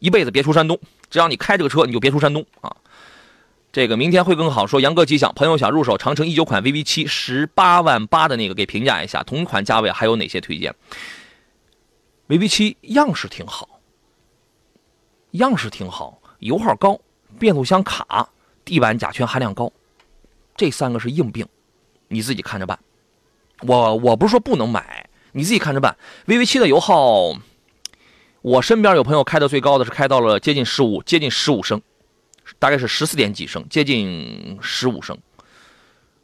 [0.00, 0.78] 一辈子别出山东。
[1.08, 2.76] 只要你开这个车，你就别出山东啊。
[3.72, 4.66] 这个明天会更好。
[4.66, 10.74] 说杨哥吉祥，朋友想入手长城一九款 VV 七十八万八的那个，给评价一下，同款价位还有哪些推荐
[12.28, 13.77] ？VV 七样式挺好，
[15.32, 16.20] 样式挺好。
[16.40, 17.00] 油耗高，
[17.38, 18.28] 变速箱卡，
[18.64, 19.72] 地板甲醛含量高，
[20.56, 21.46] 这三个是硬病，
[22.06, 22.78] 你自己看着办。
[23.62, 25.96] 我我不是说不能买，你自己看着办。
[26.26, 27.32] VV 七的油耗，
[28.40, 31.82] 我身边有朋友开的最高的是开到了接近十五，接近十五升，
[32.60, 35.18] 大概是十四点几升，接近十五升。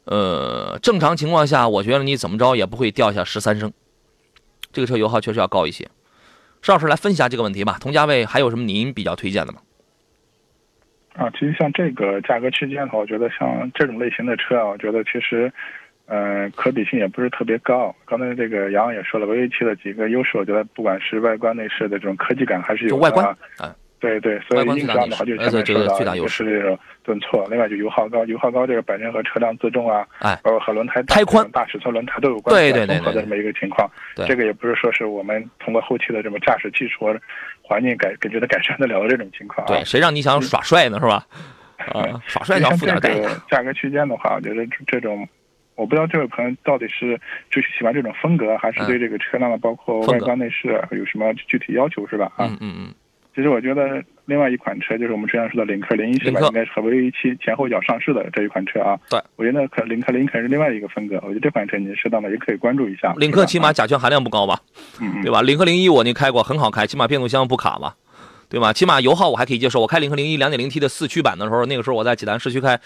[0.05, 3.73] 呃，正常情况下，我觉得你怎么着也不会掉下十三升。
[4.71, 5.89] 这个车油耗确实要高一些。
[6.65, 7.77] 邵老师来分析下这个问题吧。
[7.79, 9.59] 同价位还有什么您比较推荐的吗？
[11.13, 15.53] 啊，其实像这个价格区间的话，我觉得像这种类型的车啊，我觉得其实，
[16.07, 17.95] 呃，可比性也不是特别高。
[18.03, 23.23] 刚才这个杨洋也说了，VV 七的几个优势，我觉得不管是外观内饰的这种科技感还是有外观
[23.57, 23.75] 啊。
[24.05, 27.47] 对对，所以硬伤的话就是前面说的，就是这种顿挫。
[27.49, 33.89] 另外就油耗高，油耗高这个本身和车辆自重啊，哎，包括和轮胎胎宽、大尺寸轮胎都有关系，对对对，综合的这么一个情况。
[34.27, 37.05] 这个也不是说是我们通过后期的这么驾驶技术
[37.61, 39.65] 环境改感觉得改善得了的这种情况。
[39.65, 41.25] 对，谁让你想耍帅呢，是吧？
[41.93, 43.29] 啊，耍帅要付点代价。
[43.49, 45.27] 价格区间的话，我觉得这种，
[45.75, 47.19] 我不知道这位朋友到底是
[47.51, 52.31] 就是喜欢这种风格，还是对这个车辆的包括外观内饰有什么具体要求，是吧？
[52.37, 52.93] 嗯嗯嗯。
[53.35, 56.39] 其实我觉得另外一款车就是我们之前说的领克零一是吧？
[56.39, 58.97] 应该是和 VV 七前后脚上市的这一款车啊。
[59.09, 63.13] 对，我觉得可领克林肯是另外一个风格，我觉得这款车你适当的也可以关注一下。
[63.17, 64.61] 领克起码甲醛含量不高吧？
[65.01, 65.41] 嗯，对吧？
[65.41, 67.95] 领克零一我那开过，很好开，起码变速箱不卡吧？
[68.47, 68.71] 对吧？
[68.71, 69.81] 起码油耗我还可以接受。
[69.81, 72.79] 我开领克零一两点零 T 的四驱版的时候，那个时候我在济南市区开，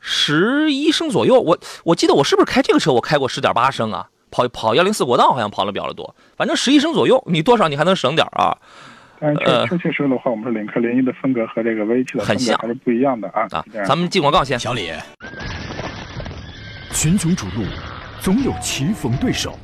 [0.00, 1.38] 十一升左右。
[1.38, 2.90] 我我记得我是不是开这个车？
[2.90, 6.16] 我开过十点八升啊，跑跑幺零四国道好像跑了比较的多。
[6.38, 8.56] 反正十一升左右，你多少你还能省点啊？
[9.24, 13.46] 但确确确实的话，我们说领克零一的风格和这个 V 七的风格还是不一样的啊。
[13.52, 14.58] 啊，咱们进广告先。
[14.58, 14.90] 小李，
[16.92, 17.64] 群雄逐鹿，
[18.20, 19.58] 总有棋逢对手，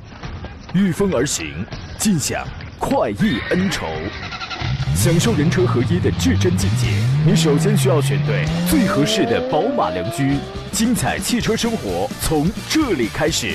[0.75, 1.65] 御风而行，
[1.97, 2.45] 尽享
[2.79, 3.87] 快意恩仇。
[4.95, 6.89] 享受人车合一的至臻境界，
[7.25, 10.37] 你首先需要选对最合适的宝马良驹。
[10.73, 13.55] 精彩汽车生活从这里开始，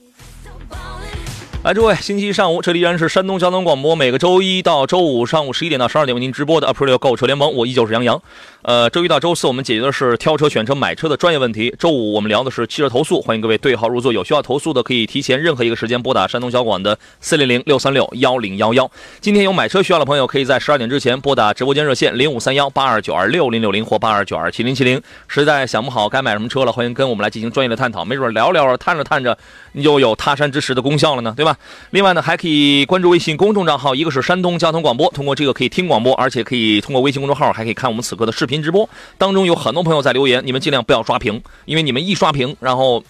[1.63, 8.19] 来，诸位，星期一上午，这里依然是山东交通广播，每个周一到周五上午十一点到十二点为您直播的 April 购车联盟，我依旧是杨洋。
[8.63, 11.73] 呃，周一到周四我们解决的是挑车、选车、买车的专业问题。
[11.77, 14.11] 周五我们聊的是汽车投诉，欢迎各位对号入座。
[14.11, 18.89] 有需要投诉的可以提前任何一个时间拨打山东交广的四零零六三六幺零幺幺。
[19.19, 24.99] 今天有买车需要的朋友，可以在十二点之前拨打直播间热线零五三幺八二九二六零六零或八二九二七零七零。
[25.27, 29.37] 实在想不好该买什么车了，欢迎跟我们来进行专业的探讨，没准聊聊着探着探着，
[29.73, 31.57] 你就有他山之石的功效了呢，对吧？
[31.91, 38.89] 另外呢，还可以关注微信公众账号，一个是山东交通广播，通过这个可以听广播，而且可以通过微信公众号还可以看我们此刻的视频直播。
[39.17, 43.03] 当中有很多朋友在留言，你们尽量不要刷屏，因为你们一刷屏，然后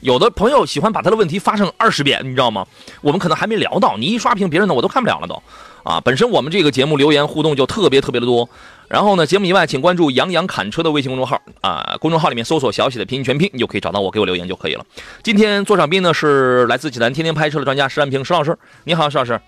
[0.00, 2.66] 有的朋友喜欢把他的问题发成二十遍，你知道吗？
[3.00, 5.40] 我们可能还没聊到，你一刷屏，别人的我都看不了了都。
[5.82, 8.48] 啊，本身我们这个节目留言互动就特别特别的多。
[8.90, 14.84] 然后呢，节目以外，请关注杨洋侃车的微信公众号啊，公众号里面搜索小喜的拼音全拼，你就可以找到我，给我留言就可以了。
[15.22, 19.40] 今天座上宾呢是来自济南天天拍车的专家石安平石老师，你好，石老师。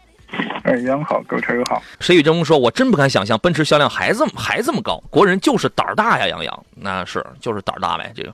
[0.63, 1.83] 哎，杨好，各位车友好。
[1.99, 8.13] 谁与争锋说，我真不敢想象奔驰销量还这么还这么高，国人就是胆儿大呀，杨洋，那是就是胆儿大呗。
[8.15, 8.33] 这个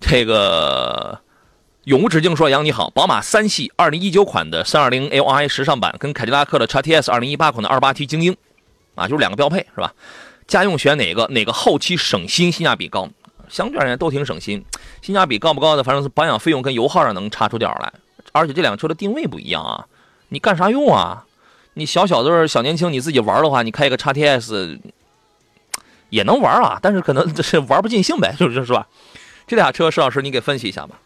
[0.00, 1.20] 这个
[1.84, 8.34] 永无止境说，杨你好，宝马三系二零一九款的三二零 Li 时尚版跟凯迪拉克的 x T S 二零一八款的二八 T 精英
[8.94, 9.92] 啊，就是两个标配是吧？
[10.46, 11.26] 家用选哪个？
[11.28, 13.08] 哪个后期省心，性价比高？
[13.48, 14.64] 相对而言都挺省心，
[15.02, 15.84] 性价比高不高的？
[15.84, 17.92] 反正是保养费用跟油耗上能差出点来，
[18.32, 19.86] 而且这两个车的定位不一样啊，
[20.30, 21.24] 你干啥用啊？
[21.74, 24.78] 你小小的小年轻，你自己玩的话，你开一个叉 T S
[26.10, 28.86] 也能玩啊，但是可能 这是玩不尽兴呗，就是是吧？
[29.46, 30.96] 这俩车，石老师你给分析一下吧。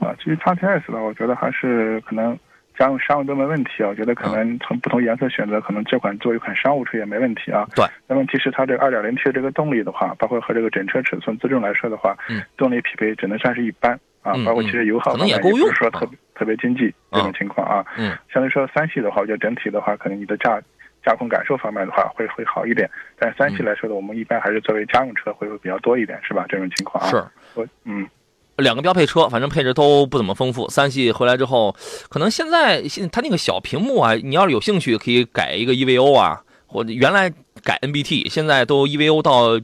[0.00, 2.38] 啊，其实叉 T S 呢，我觉得还是可能
[2.76, 3.88] 家用商务都没问题啊。
[3.88, 7.66] 我觉得可能从不同颜色选择，可能这款做一款商务车也没问题啊。
[7.74, 7.84] 对。
[8.06, 17.84] 那问题是它这二点零 T 的这个动力的话，包括和这个整车尺寸自重来说的话，嗯，动力匹配只能算是一般啊嗯，包括其实油耗也方面也不是说特别特别经济这种情况啊。
[17.96, 20.60] 嗯，相对说三系的话，我觉得整体的话，可能你的驾
[21.04, 22.90] 驾控感受方面的话会会好一点。
[23.18, 26.44] 但三系嗯来说的，我们一般还是作为家用车会会比较多一点，是吧？
[26.48, 27.08] 这种情况啊。
[27.08, 27.22] 是。
[27.54, 28.08] 我嗯。
[28.56, 30.68] 两个标配车，反正配置都不怎么丰富。
[30.68, 31.74] 三系回来之后，
[32.08, 37.28] 可能现在现它那个小屏幕啊，你要是有兴趣，可以改一个 EVO 啊，或者原来
[37.64, 39.60] 改 NBT，现在都 EVO 到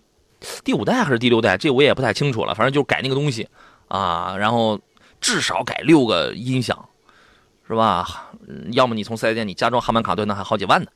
[0.64, 2.54] 第五代还是第六代，这我也不太清楚了。
[2.54, 3.48] 反正就改那个东西
[3.86, 4.80] 啊，然后
[5.20, 6.88] 至少改六个音响，
[7.68, 8.30] 是吧？
[8.72, 10.90] 要么你从四 S 店你加装汉曼卡顿，那还好几万呢。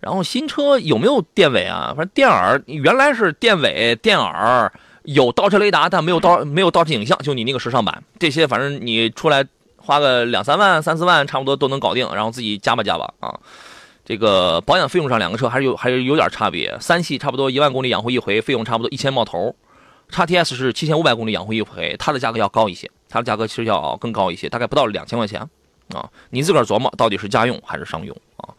[0.00, 1.94] 然后新车有没有电尾啊？
[1.96, 4.70] 反正电耳原来是电尾、电耳。
[5.12, 9.44] 有倒车雷达，但没有倒没有倒车影像，就你那个时尚版，这些反正你出来
[9.76, 13.38] 花个两三万、三四万，差不多都能搞定，然后自己加吧加吧啊。
[14.04, 16.76] 这个保养费用上，两个车还是有还是有点差别。
[16.80, 19.54] 三系差不多一万公里养护一回，费用差不多一千冒头；
[20.10, 25.40] 叉 T S 是七千五百公里养护一回，它的价格要高一些，它的价格其实要更高一些，大概不到两千块钱
[25.92, 26.08] 啊。
[26.30, 28.54] 你自个儿琢磨，到底是家用还是商用啊？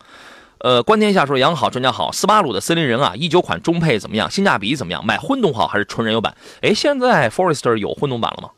[0.63, 4.29] 呃，观天下说杨好，专家好，斯巴鲁的森林人啊，一九款中配怎么样？
[4.29, 5.03] 性价比怎么样？
[5.03, 6.35] 买混动好还是纯燃油版？
[6.61, 8.49] 哎，现在 Forester 有混动版了吗？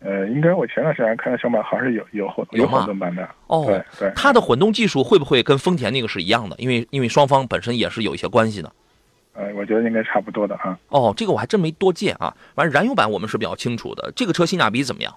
[0.00, 3.28] 呃，应该我前段时间看到小马好像是有有混有混动版的。
[3.48, 4.12] 哦，对对。
[4.14, 6.54] 它的混动技术会不会跟丰田那个是一样的？
[6.58, 8.70] 因为因为双方本身也是有一些关系的。
[9.32, 10.78] 呃，我觉得应该差不多的啊。
[10.88, 12.32] 哦，这个我还真没多见啊。
[12.54, 14.12] 完，燃油版我们是比较清楚的。
[14.14, 15.12] 这个车性价比怎么样？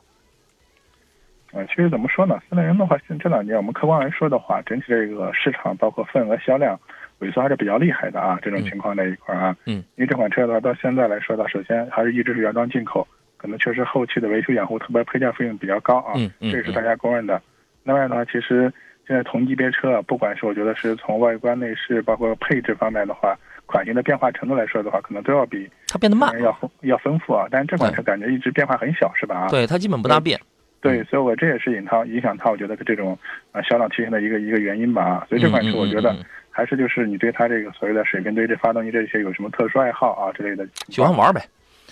[1.53, 2.39] 呃，其实怎么说呢？
[2.49, 6.77] 森林人的话，现这两年我们客观来说的话，整体这个市场包括份额销量
[7.21, 8.37] 萎缩还是比较厉害的啊。
[8.41, 13.07] 这种情况在一块啊，嗯，因为这款车的话，到现在来说的话，首先还是一直是原装进口，
[13.37, 17.41] 可能确实后期的维修养护，特别配件费用比较高啊，嗯嗯，这也是大家公认的。
[17.83, 18.71] 另外的话，其实
[19.07, 23.33] 现在同级别车，不管是我觉得是从外观内饰，包括配置方面的话，
[23.65, 27.47] 款型的变化程度来说的话，可能都要比它变得慢，要丰要丰富啊。
[27.49, 29.37] 但是这款车感觉一直变化很小，是吧？
[29.37, 30.37] 啊，对，它基本不大变。
[30.79, 33.17] 对，所以我这也是引它影响它，我觉得这种
[33.51, 35.25] 啊销量提升的一个一个原因吧啊。
[35.27, 36.15] 所以这款车我觉得
[36.49, 41.43] 还是就是你对它这个所谓的水平，对这发动机这些有什么特殊爱好啊之类的，喜欢玩呗。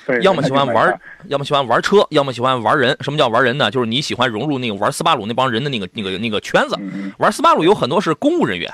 [0.05, 2.95] 对，要么喜欢玩，要么喜欢玩车，要么喜欢玩人。
[2.99, 3.71] 什么叫玩人呢？
[3.71, 6.75] 就是你喜欢融入那个玩斯巴鲁那帮人的那个那个那个圈子。
[6.79, 8.71] 嗯玩斯巴鲁有很多是公务人员，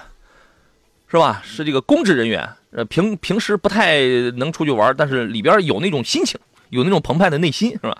[1.08, 1.40] 是吧？
[1.44, 2.46] 是这个公职人员。
[2.72, 4.00] 呃，平平时不太
[4.38, 6.38] 能出去玩，但是里边有那种心情，
[6.70, 7.98] 有那种澎湃的内心，是吧？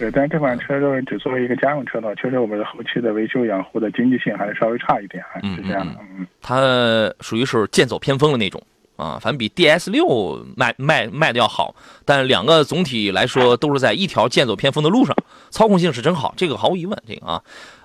[0.00, 5.94] 对，但是这款车就是只作为一个家用车的话，确实我们的后期的维修养护的经济性还是稍微差一点啊，是这样的。
[6.00, 8.62] 嗯，它属于是剑走偏锋的那种
[8.96, 11.74] 啊，反正比 DS 六卖卖卖的要好，
[12.06, 15.14] 但两个总体来说都是在一条剑走偏锋的路上，
[15.50, 17.42] 操控性是真好，这个毫无疑问，这个啊，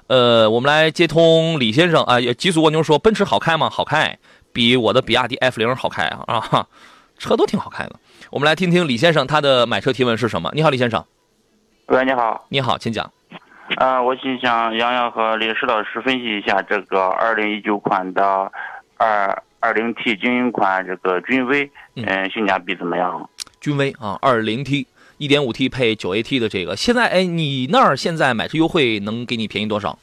[0.08, 3.70] 呃，我们来接通李先生啊，极速蜗牛说奔驰好开吗？
[3.70, 4.18] 好开，
[4.54, 6.68] 比我的比亚迪 F 零好开啊啊，
[7.18, 7.96] 车都挺好开的。
[8.32, 10.50] 我们来听听李先生他的买车提问是什么？
[10.54, 11.04] 你好，李先生。
[11.88, 13.10] 喂，你好，你好，请讲。
[13.76, 18.52] 啊、我请向杨洋和李石老师分析一下这个二零一九款的
[18.98, 23.30] 二二零 T 精英款这个君威，嗯、性价比怎么样？
[23.60, 30.00] 君威啊，二零 T，一点五 T 配九 AT 的这个，现在哎，你那儿现在买车优惠能给你便宜多少？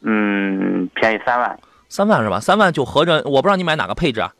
[0.00, 1.58] 嗯，便宜三万。
[1.90, 2.40] 三万是吧？
[2.40, 4.32] 三万就合着，我不知道你买哪个配置啊？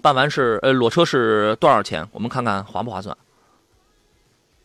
[0.00, 2.06] 办完是呃裸车是多少钱？
[2.12, 3.16] 我们看看划不划算？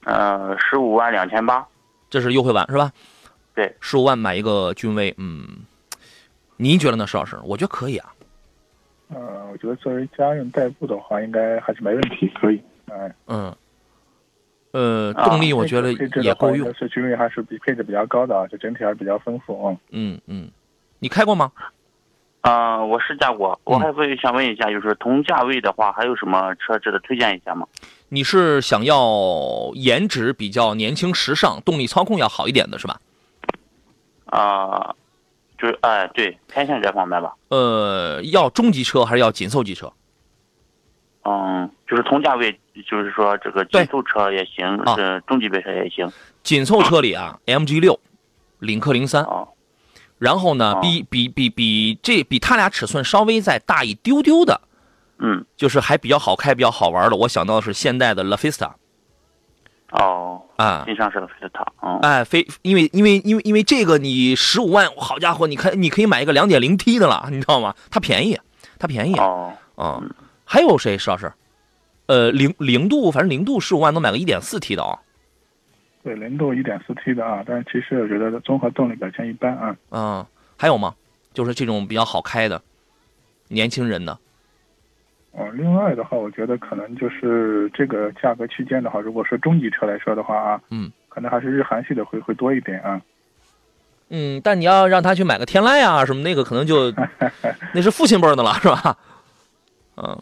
[0.06, 1.66] 呃，十五万两千八。
[2.10, 2.92] 这是优惠版是吧？
[3.54, 5.46] 对，十五万买一个君威，嗯，
[6.58, 7.38] 您觉得呢，石老师？
[7.44, 8.14] 我觉得可以啊。
[9.10, 12.62] 呃，我觉得作为家用代步的话，应该还是没问题，可以。
[12.88, 13.56] 哎，嗯，
[14.72, 16.74] 呃，动力我觉得也够用。
[16.74, 19.78] 是君威还是比配置比较高的啊，就整体还是比较丰富啊。
[19.92, 20.50] 嗯嗯，
[21.00, 21.52] 你开过吗？
[22.50, 23.60] 啊、呃，我试驾过。
[23.64, 27.68] 我还会想问一下，就是同价位的话，还有什么车值得推荐一下吗？
[28.10, 33.00] 你是想要颜值比较年轻时尚，动力操控要好一点的是吧？
[34.26, 34.96] 啊、呃，
[35.60, 37.36] 就是哎，对，偏向这方面吧。
[37.50, 39.92] 呃，要中级车还是要紧凑级车？
[41.26, 42.52] 嗯，就是同价位，
[42.90, 46.12] 就是说这个紧凑车也行，是中级别车也行。
[46.42, 48.00] 紧凑车里啊，MG 六、
[48.58, 49.24] 领克零三。
[49.26, 49.48] 哦。
[50.20, 54.62] 然后呢，哦、比比比比这比它俩尺寸稍微再大一丢丢的，
[55.18, 57.16] 嗯，就是还比较好开、比较好玩的。
[57.16, 58.74] 我想到的是现代的 La Fiesta。
[59.92, 67.74] 哦，啊，新上市的菲斯塔，嗯，哎，非因为因为因为因为这个你十五万，好家伙，你看你可以买一个两点零 T 的了，你知道吗？
[67.90, 68.38] 它便宜，
[68.78, 69.16] 它便宜。
[69.16, 70.12] 哦，啊、嗯，
[70.46, 70.96] 还有谁？
[70.96, 71.34] 石老师？
[72.06, 75.00] 呃，零零度，反正零度十五万能买个一点四 T 的啊。
[76.04, 79.76] 对，零度一点四 T 的啊，但是其实我觉得综合动力表现一般啊。
[79.92, 80.26] 嗯，
[80.58, 80.96] 还有吗？
[81.34, 82.62] 就是这种比较好开的，
[83.50, 84.18] 年轻人的。
[85.32, 93.00] 哦，另外的话，我觉得可能就是这个价格区间的话，如果说中级车来说的话啊，嗯，可能还是日韩系的会会多一点啊。
[94.10, 96.92] 嗯，但你要让他去买个天籁啊什么那个，可能就
[97.74, 98.98] 那是父亲辈的了，是吧？
[99.98, 100.18] 嗯，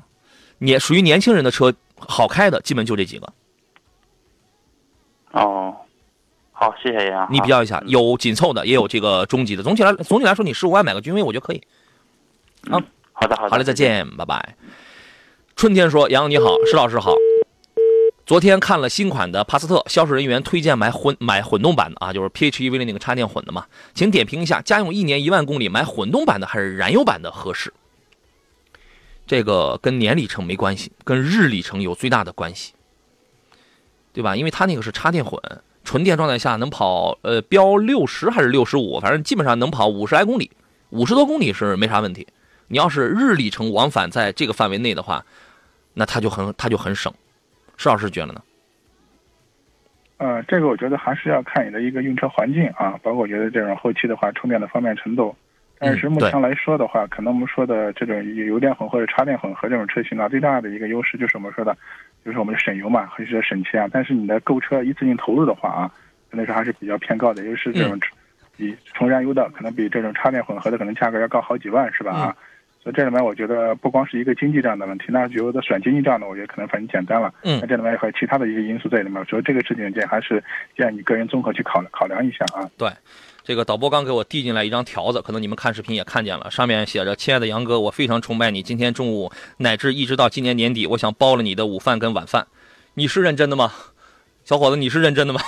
[0.60, 3.32] 也属于年轻人的车，好开的基本就这几个。
[5.38, 5.76] 哦，
[6.52, 7.28] 好，谢谢杨。
[7.32, 9.62] 你比较一下，有紧凑的，也有这个中级的。
[9.62, 11.62] 总体来总体来说，你十五万买个君威，我觉得可以。
[12.70, 14.56] 好的，好的，好嘞，再见，拜拜。
[15.56, 17.14] 春天说：“杨你好，石老师好。
[18.26, 27.74] 昨天看了新款的帕萨特，销售人员推荐买混买混动版的啊，就是 PHEV 的那个插电混的嘛，请点评一下，家用一年一万公里买混动版的还是燃油版的合适？
[29.26, 32.74] 这个跟年里程没关系，跟日里程有最大的关系，
[34.18, 34.36] 对吧？
[34.36, 35.40] 因为它那个是插电混，
[35.84, 40.50] 纯电状态下能跑呃标六十还是六十五，反正基本上能跑五十来公里，
[40.90, 42.26] 五十多公里是没啥问题。
[42.68, 45.24] 你要是日里程往返在这个范围内的话，
[45.94, 47.14] 那它就很它就很省。
[47.78, 48.42] 施老师觉得呢？
[50.18, 55.36] 呃，这个我觉得还是要看你的一个用车环境啊，包括我觉得这种后期的话充电的方便程度。
[55.80, 61.78] 但是目前来说的话，可能我们说的这种油电混合或者插电混合这种车型呢，最大的一个优势就是我们说的，
[62.26, 63.90] 就是我们省油嘛，还是省钱啊。
[63.92, 65.92] 但是你的购车一次性投入的话啊，
[66.32, 68.00] 可能是还是比较偏高的，尤其是这种
[68.56, 72.12] 比纯燃油的，可能比这种插电混合的可能价格要高好几万，是吧？
[72.12, 72.36] 啊。
[72.80, 77.34] 所以这里面我觉得不光是一个经济账的问题，那觉得选经济账的，我觉得可能很简单了。
[77.44, 80.42] 嗯，那这里面还有其他的一些因素在里面，所以这个事情建还是
[80.74, 82.64] 建议你个人综合去考考量一下啊。
[82.78, 82.88] 对，
[83.48, 92.46] 这个导播刚给我递进来一张条子，可能你们看视频也看见了，上面写着：“亲爱的杨哥，我非常崇拜你，今天中午乃至一直到今年年底，我想包了你的午饭跟晚饭。”
[92.96, 93.72] 你是认真的吗，
[94.44, 94.76] 小伙子？
[94.76, 95.40] 你是认真的吗？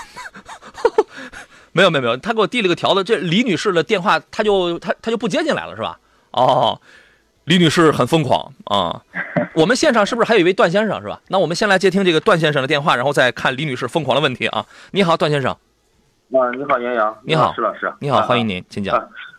[1.73, 5.99] 没有没有没有，他给我递了个条子，这李女士的电话他就他他就不接进来了是吧？
[6.31, 6.79] 哦。
[7.43, 9.03] 李女士很疯狂啊！
[9.55, 11.19] 我们现场是不是还有一位段先生是吧？
[11.27, 14.65] 那我们先来接听这个段先生的电话，然后再看李女士疯狂的问题啊！
[14.91, 15.57] 你好，段先生。
[16.31, 17.17] 啊，你好，杨洋。
[17.23, 17.91] 你好，石老师。
[17.99, 18.95] 你好，欢迎您，请讲。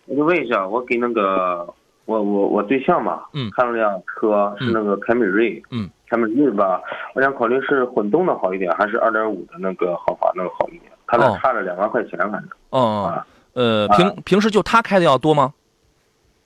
[0.07, 1.64] 我就问一下，我给那个
[2.05, 6.81] 我我我对象嘛，嗯，看了辆车是那个凯美瑞，嗯，凯美瑞吧，
[7.14, 10.90] 我想考虑是混动的好一点，还是二点五的那个豪华那个好一点？
[11.07, 12.50] 他俩差了两万块钱，反正。
[12.70, 13.22] 哦。
[13.53, 15.53] 呃，平平时就他开的要多吗？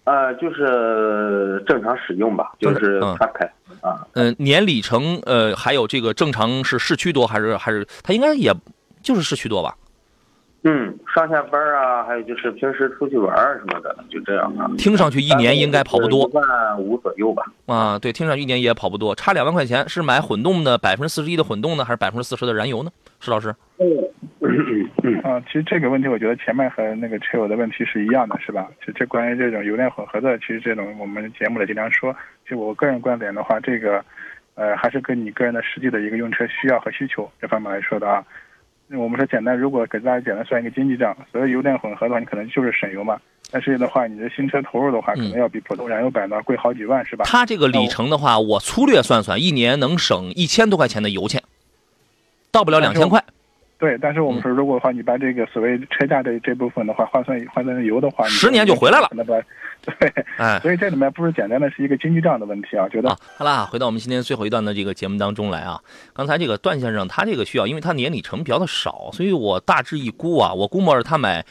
[0.05, 4.07] 呃，就是正常使用吧，就是他开啊。
[4.13, 8.53] 嗯，年里程呃，还有这个正常是市区多还是还是他应该也
[9.03, 9.75] 就是市区多吧？
[10.67, 14.67] 嗯，上下班啊，还有就是平时出去玩什么的，就这样啊。
[14.79, 17.45] 听上去一年应该跑不多，一万五左右吧。
[17.67, 22.91] 啊，对，听上去一年也跑不多，差两万块钱，是买混动的百分之四十一的混动呢，还是百分之四十的燃油呢？
[23.21, 23.55] 石老师。
[23.79, 28.67] 嗯啊，其实这个问题，我觉得前面和那个车友的问题是一样的，是吧？
[28.81, 32.15] 其实这关于这种油电混合的，其实这种我们节目里经常说。
[32.49, 34.03] 就我个人观点的话，这个，
[34.55, 38.25] 呃，还是跟你个人的实际的一个用车需要和需求这方面来说的啊。
[38.97, 43.21] 我们说简单，如果给大家简单算一个经济账，所谓油电混合的话，你可能就是省油嘛。
[43.51, 47.25] 但是的话，你的新车投入的话，可能要比普通燃油版的贵好几万，是吧？
[47.27, 51.43] 它这个里程的话，我粗略算算，一年能省一千多块钱的油钱，
[52.51, 53.23] 到不了两千块。
[53.85, 59.07] 对，但是我们说，如果的话，你把这个所谓车价这这部分的话换算换算成油的话，十年就回来了。
[59.11, 59.39] 那么，
[59.83, 63.15] 对，哎，所以这里面不是简单的是一个经济账的问题啊，觉得。
[63.37, 65.79] 好啦，回到我们今天最后一段的这个节目当中来啊。
[66.15, 71.45] 刚才这个段先生他这个需要，因为他年里程比较的少，所以我大致一估啊，我估摸着他买。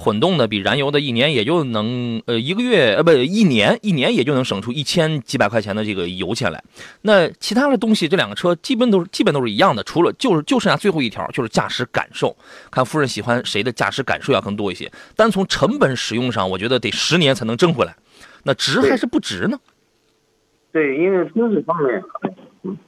[0.00, 6.62] 混动的比燃油的一年也就能呃一个月呃不一年一年也就能省出一千几百块钱的这个油钱来，
[7.02, 12.36] 那其他的东西这两个车基本都是基本都是一样的，除了就是就剩下最后一条就是驾驶感受，
[12.70, 14.88] 看夫人喜欢谁的驾驶感受要更多一些。
[15.16, 17.96] 单从成本使用上，我觉得得十年才能挣回来，
[18.44, 19.58] 那值还是不值呢？
[20.72, 22.00] 对，因为经济方面，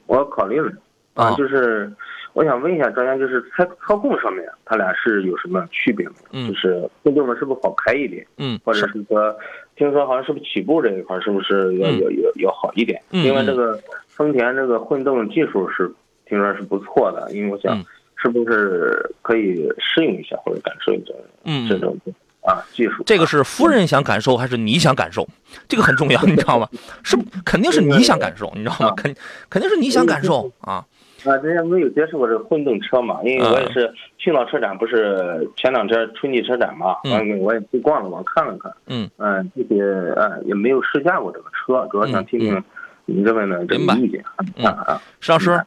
[0.07, 0.71] 我考虑了
[1.15, 1.91] 啊，就是。
[2.33, 6.15] 我想问一下专家，就是操操控上面，它俩是有什么区别吗？
[6.31, 8.25] 嗯，就是混动的是不是好开一点？
[8.37, 9.35] 嗯，或者是说，
[9.75, 13.01] 听说好像是不是起步这一块是不是要要要要好一点？
[13.11, 15.91] 嗯，另外这个丰田这个混动技术是
[16.25, 17.83] 听说是不错的，因为我想
[18.15, 21.13] 是不是可以适应一下或者感受一下
[21.43, 21.97] 嗯这种
[22.41, 23.03] 啊技术？
[23.05, 25.27] 这个是夫人想感受还是你想感受？
[25.67, 26.69] 这个很重要，你知道吗？
[27.03, 28.93] 是肯定是你想感受，你知道吗？
[28.95, 29.13] 肯
[29.49, 30.85] 肯定是你想感受啊。
[31.25, 39.83] 啊，之前没有接触过这个混动车嘛，因为我也是青岛车展，不是前两天春季车展嘛，完我也去逛了逛，看了看，嗯嗯，这些
[40.15, 42.63] 呃也没有试驾过这个车，主要想听听
[43.05, 44.23] 你这边的这个意见
[44.65, 45.01] 啊啊。
[45.19, 45.61] 石老师，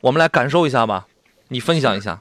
[0.00, 1.06] 我们来感受一下吧，
[1.48, 2.18] 你分享一下。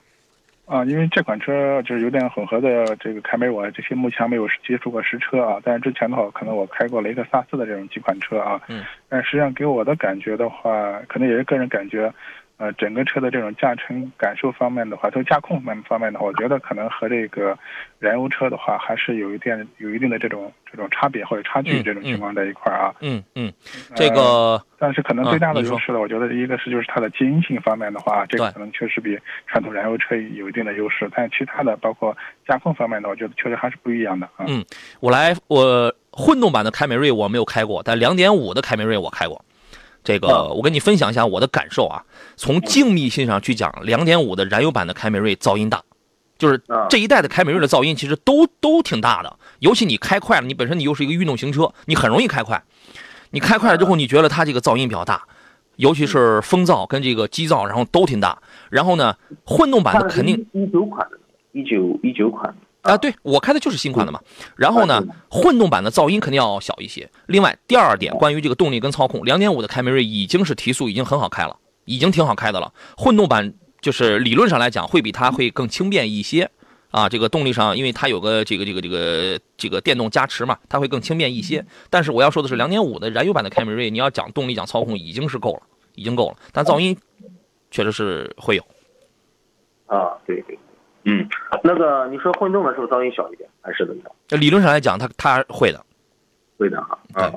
[0.65, 5.59] 啊，因为这款车就是有点混合的这个凯美瑞，这些目前没有接触过实车啊。
[5.63, 8.61] 但是之前的话，可能我开过雷克萨斯的这种几款车啊。
[8.67, 8.83] 嗯。
[9.07, 10.69] 但实际上给我的感觉的话，
[11.07, 12.13] 可能也是个人感觉。
[12.59, 17.57] 呃，整个车的这种驾乘感受方面的话，就驾控方方面的话，我觉得可能和这个
[17.99, 22.93] 燃油车的话，还是有一点有一定的这种这种差别或者差距这种情况在一块儿啊。
[22.99, 23.49] 嗯嗯，
[23.95, 31.09] 这个，但是可能最大的优势呢，我觉得一个是就是它的经营性方面的话，这个可能确实比传统燃油车有一定的优势。
[31.15, 32.13] 但其他的包括
[32.45, 34.43] 驾控方面的，我觉得确实还是不一样的啊。
[34.49, 34.61] 嗯，
[34.99, 39.45] 我来，我混动版的凯美瑞我没有开过，但两点五的凯美瑞我开过。
[40.09, 42.03] 这个我跟你分享一下我的感受啊，
[42.35, 45.83] 从静谧性上去讲，两点五的燃油版的凯美瑞噪音大，
[46.39, 52.63] 就是这一代的凯美瑞的噪音其实都都挺大的，尤其你开快了，你本身你又是一个运动型车，你很容易开快，
[53.29, 55.27] 你开快了之后，你觉得它这个噪音比较大，
[55.75, 58.41] 尤其是风噪跟这个机噪，然后都挺大。
[58.71, 61.19] 然后呢，混动版的肯定一九款的，
[61.51, 62.55] 一九一九款。
[62.81, 64.19] 啊，对我开的就是新款的嘛。
[64.55, 67.09] 然后呢，混动版的噪音肯定要小一些。
[67.27, 72.73] 另外，第二点关于这个动力跟操控，两点五的凯美瑞已经是提速，已经很好开了，已经挺好开的了。
[72.97, 76.49] 混动版就是理论上来讲会比它会更轻便一些
[76.91, 77.09] 啊。
[77.09, 81.65] 这个动力上，因为它有个这个这个这个这个电动加持嘛，它会更轻便一些。
[81.89, 85.61] 但是我要说的是，两点五的燃油版的凯美瑞，你要讲动力讲操控已经是够了，
[85.95, 86.37] 已经够了。
[86.53, 86.97] 但噪音
[87.71, 88.63] 确实是会有。
[89.87, 90.57] 啊，对对。
[91.09, 91.27] 嗯，
[91.63, 94.37] 那个你说混动的时候噪音小一点，还是怎么着？
[94.37, 95.83] 理论上来讲，它它会的，
[96.57, 96.99] 会的哈。
[97.13, 97.33] 啊，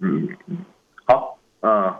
[0.00, 0.58] 嗯嗯，
[1.04, 1.94] 好，嗯，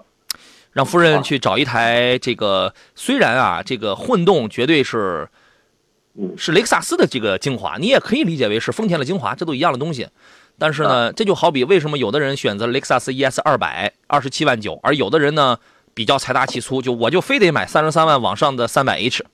[0.73, 5.29] 让夫人去找一台这个，虽然啊，这个混动绝对是，
[6.37, 10.09] 是雷克萨斯的这个精华，你也可以理解为是丰田的精华，这都一样的东西。
[10.59, 15.59] 但是呢，这就好比为什么有的人选择雷克萨斯 ES 二百二十七万九，而有的人呢
[15.95, 19.25] 比较财大气粗，就我就非得买三十三万往上的三百 H。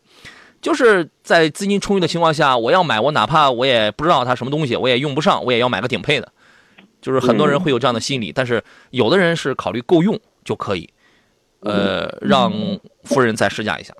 [0.62, 6.32] 就是在资金充裕的情况下，我要买，我哪怕我也不知道它什么东西，我也用不上，我也要买个顶配的。
[7.02, 10.88] 就是很多人会有这样的心理，但是有的人是考虑够用就可以。
[11.64, 12.52] 呃，让
[13.04, 13.92] 夫人再试驾一下。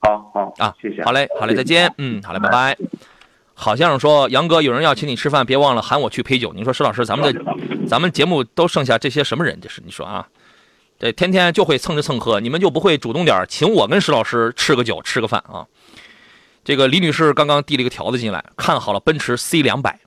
[0.00, 1.04] 好好啊，谢谢。
[1.04, 1.92] 好嘞，好嘞，再见。
[1.98, 2.76] 嗯，好嘞，拜拜。
[3.54, 6.52] 好先生说，杨哥，有人要请你吃饭，别忘了喊我去陪酒。
[6.52, 7.42] 你说石老师，咱们的
[7.88, 9.58] 咱们节目都剩下这些什么人？
[9.60, 10.28] 这是你说啊？
[10.98, 15.66] 这天天就会蹭着蹭喝，你们就不会主动点请我跟石老师吃个酒吃个饭啊？
[16.64, 20.00] 这个李女士刚刚递了一个条子进来，看好了奔驰 C 两百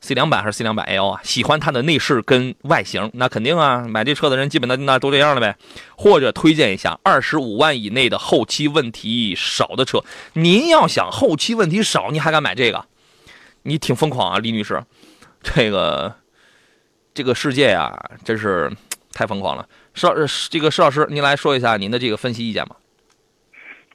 [0.00, 1.20] ，C 两百还是 C 两百 L 啊？
[1.22, 5.56] 喜欢它的内饰跟外形，那肯定啊，买这车的人基本的那都这样了呗。
[5.96, 10.02] 或者推荐一下二十五万以内的后期问题少的车。
[10.34, 12.86] 您要想后期问题少，你还敢买这个？
[13.64, 14.82] 你挺疯狂啊，李女士。
[15.42, 16.14] 这个
[17.12, 17.92] 这个世界呀，
[18.24, 18.72] 真是
[19.12, 19.68] 太疯狂了。
[19.96, 20.14] 石老
[20.50, 22.76] 这个石老师，您来说一下您的这个分析意见吧。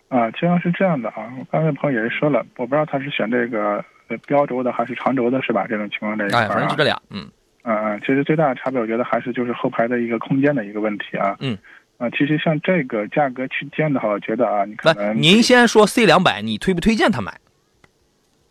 [0.09, 3.81] 啊，实际上是这样的啊，我刚才朋友也是说了，我不知道他是选这个
[4.25, 5.65] 标轴的还是长轴的，是吧？
[5.69, 7.29] 这种情况这一块啊，反正就这俩，嗯
[7.63, 11.37] 嗯嗯，其实最大的差别，我觉得还是就是后排的一个空间的一个问题啊。
[11.39, 11.57] 嗯
[11.97, 17.31] 啊，其实像这个价格区间的话，我觉得啊，你可能您先说 C 两百，你推不推荐他买？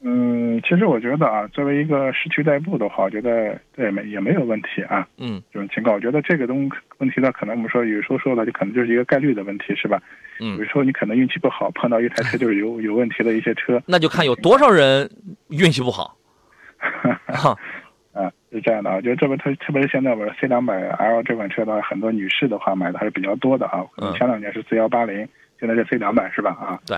[0.02, 5.06] 嗯，其实我觉得啊，作为一个市区代步的话，我觉得对没也没有问题啊。
[5.18, 10.00] 嗯，这种情况，我觉得这个东问题呢，可能我们说有时候说的就可能就是一个概率的问题，是吧？
[10.40, 13.82] 嗯，有时候你可能运气不好，碰到一台车就是有 有问题的一些车。
[13.84, 15.10] 那就看有多少人
[15.48, 16.16] 运气不好。
[17.28, 17.54] 哈，
[18.14, 23.84] 啊，是这样的啊，就这边特特别是现在我 C 两百 L 这款车的话，很多女士的话买的还是比较多的啊。
[23.98, 24.14] 嗯。
[24.14, 25.28] 前两年是 C 幺八零，
[25.58, 26.52] 现在是 C 两百是吧？
[26.52, 26.80] 啊。
[26.86, 26.96] 对。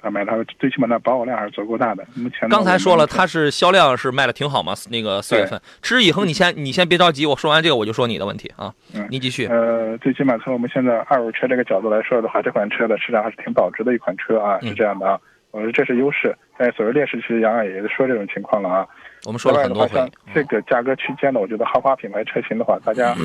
[0.00, 2.06] 他买它最起码的保有量还是足够大的。
[2.14, 4.72] 目前刚才说了，它是销量是卖的挺好嘛？
[4.90, 8.72] 那个四月份，持之以恒，你先你先别着急，我说完这个我就说你的问题啊。
[8.94, 9.46] 嗯，你继续。
[9.46, 15.18] 呃，最起码从我们现在二手车这个角度来说的话，这款车的市场还是挺保值的一款车啊，是这样的啊。
[15.50, 18.86] 我说这是优势，但所谓劣势，其实杨洋也说这种情况了啊。
[19.24, 20.12] 我们说了很多回。
[20.32, 23.14] 这个价格区间呢，我觉得豪华品牌车型的话，大家。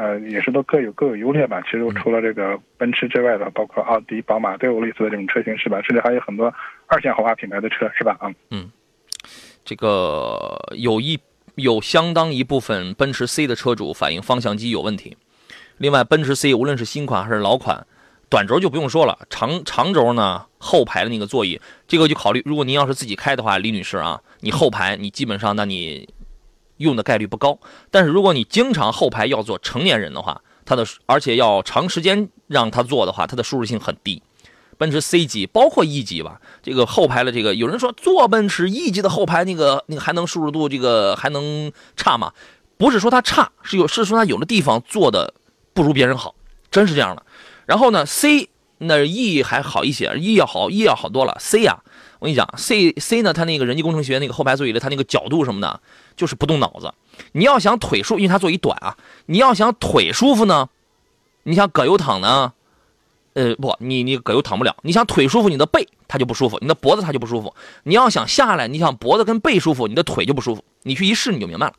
[0.00, 1.60] 呃，也是都各有各有优劣吧。
[1.60, 5.82] 其实除了这个奔驰之外的，包括奥迪、宝马都有类似的这种车型，是吧？
[5.82, 6.50] 甚至还有很多
[6.86, 8.16] 二线豪华品牌的车，是吧？
[8.18, 8.70] 啊，嗯，
[9.62, 11.20] 这个有一
[11.56, 15.18] 有相当一部分奔驰 C 的车主反映方向机有问题。
[15.76, 17.86] 另外，奔驰 C 无论是新款还是老款，
[18.30, 22.40] 短轴就不用说了，长长轴呢，后排的那个座椅，这个就考虑。
[22.46, 26.08] 如果您要是自己开的话，李女士啊，你后排你基本上，那你。
[26.80, 27.58] 用的概率不高，
[27.90, 34.22] 但是如果你经常后排要坐成年人的话，它的而且要长时间让他坐的话，它的舒适性很低。
[34.78, 42.32] 奔驰 C 级包括 E 级吧，这个后排的这个有人说坐奔驰 E 级的后排那个那个还能舒适度这个还能差吗？
[42.78, 45.34] 不是说它差，是有是说它有的地方做的
[45.74, 46.34] 不如别人好，
[46.70, 47.22] 真是这样的。
[47.66, 51.36] 然后呢，C 那 E 还好一些，E 要好，E 要好多了。
[51.38, 51.78] C 呀，
[52.20, 55.80] 我跟你讲，C C 呢，它那个人机工程学那个后排座椅的，它那个角度什么的，
[56.16, 56.92] 就是不动脑子。
[57.32, 58.94] 你要想腿舒，因为它座椅短啊，
[59.24, 60.68] 你要想腿舒服呢，
[61.44, 62.52] 你想葛优躺呢，
[63.32, 64.76] 呃不，你你葛优躺不了。
[64.82, 67.54] 你想腿舒服，你的背它就不舒服，你的脖子它就不舒服。
[67.84, 70.62] 你要想下来，你想脖子跟背舒服，你的腿就不舒服。
[70.82, 71.72] 你去一试你就明白了。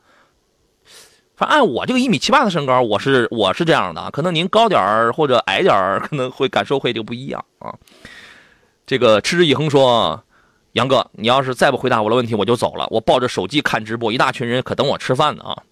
[1.35, 7.75] 反正按我这个一米七八的身高，我是我是这样的，可能您高点儿或者矮点儿，可能会感受会就不一样啊。
[8.87, 10.23] 这个持之以恒说。
[10.73, 12.87] 杨哥，你要是再不回答我的问题，我就走了。
[12.89, 15.63] 我抱着手机看直播，一大群人可等我吃饭呢啊！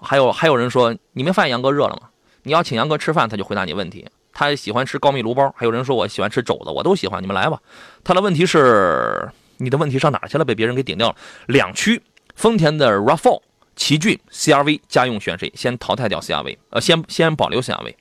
[0.00, 2.08] 还有还有人说，你没发现杨哥热了吗？
[2.42, 4.06] 你要请杨哥吃饭，他就回答你问题。
[4.32, 7.22] 他喜欢吃高密炉包，还有人说我喜欢吃肘子，我都喜欢。
[7.22, 7.60] 你们来吧。
[8.04, 10.44] 他的问题是，你的问题上哪去了？
[10.44, 11.16] 被别人给顶掉了。
[11.46, 12.02] 两驱
[12.34, 13.40] 丰田的 RAV4、
[13.76, 15.50] 奇骏、CRV 家用选谁？
[15.54, 17.94] 先淘汰掉 CRV，呃，先先保留 CRV，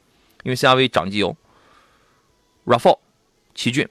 [0.44, 1.38] 因为 CRV 涨机油。
[2.66, 2.98] RAV4、
[3.54, 3.88] 奇骏。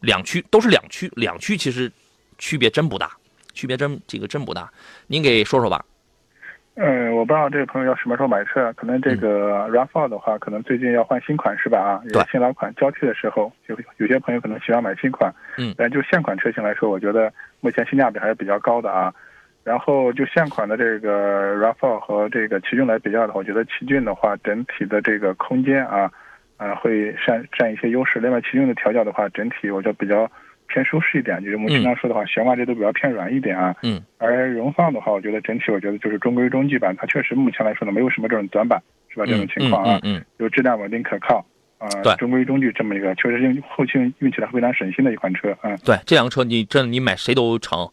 [0.00, 1.90] 两驱都是两驱，两驱其实
[2.38, 3.10] 区别真不大，
[3.52, 4.70] 区别真这个真不大。
[5.06, 5.84] 您给说说吧。
[6.78, 11.78] 嗯，我不知道这个朋友要什么时候买车，可能这个 RAV4 的话，可能最近要换新款是吧？
[11.78, 15.34] 啊，对，新老款交替的时候，有有些朋友可能喜欢买新款。
[15.56, 19.10] 嗯，但就现款车型来说，我觉得目前性价比还是比较高的啊。
[19.64, 26.12] 然后就现款的这个 RAV4 和这个奇骏来比较的话，我觉得奇骏的话整体的这个空间啊。
[26.56, 28.18] 啊，会占占一些优势。
[28.20, 30.30] 另外，奇骏的调教的话，整体我觉得比较
[30.68, 31.42] 偏舒适一点。
[31.42, 33.74] 就是我们经常说的话，悬挂这都比较偏软一点啊。
[33.82, 34.02] 嗯。
[34.18, 36.92] 而荣放的话，我觉得整体我觉得就是中规中矩吧。
[36.96, 39.26] 它确实目前来说呢，没有什么这种短板，是吧？
[39.26, 41.44] 这种情况啊，嗯，就质量稳定可靠
[41.78, 45.76] 啊，对，中规中矩这么一个，确实用后期用起来非常省心的一款车啊。
[45.84, 47.88] 对，这辆车你真你买谁都成。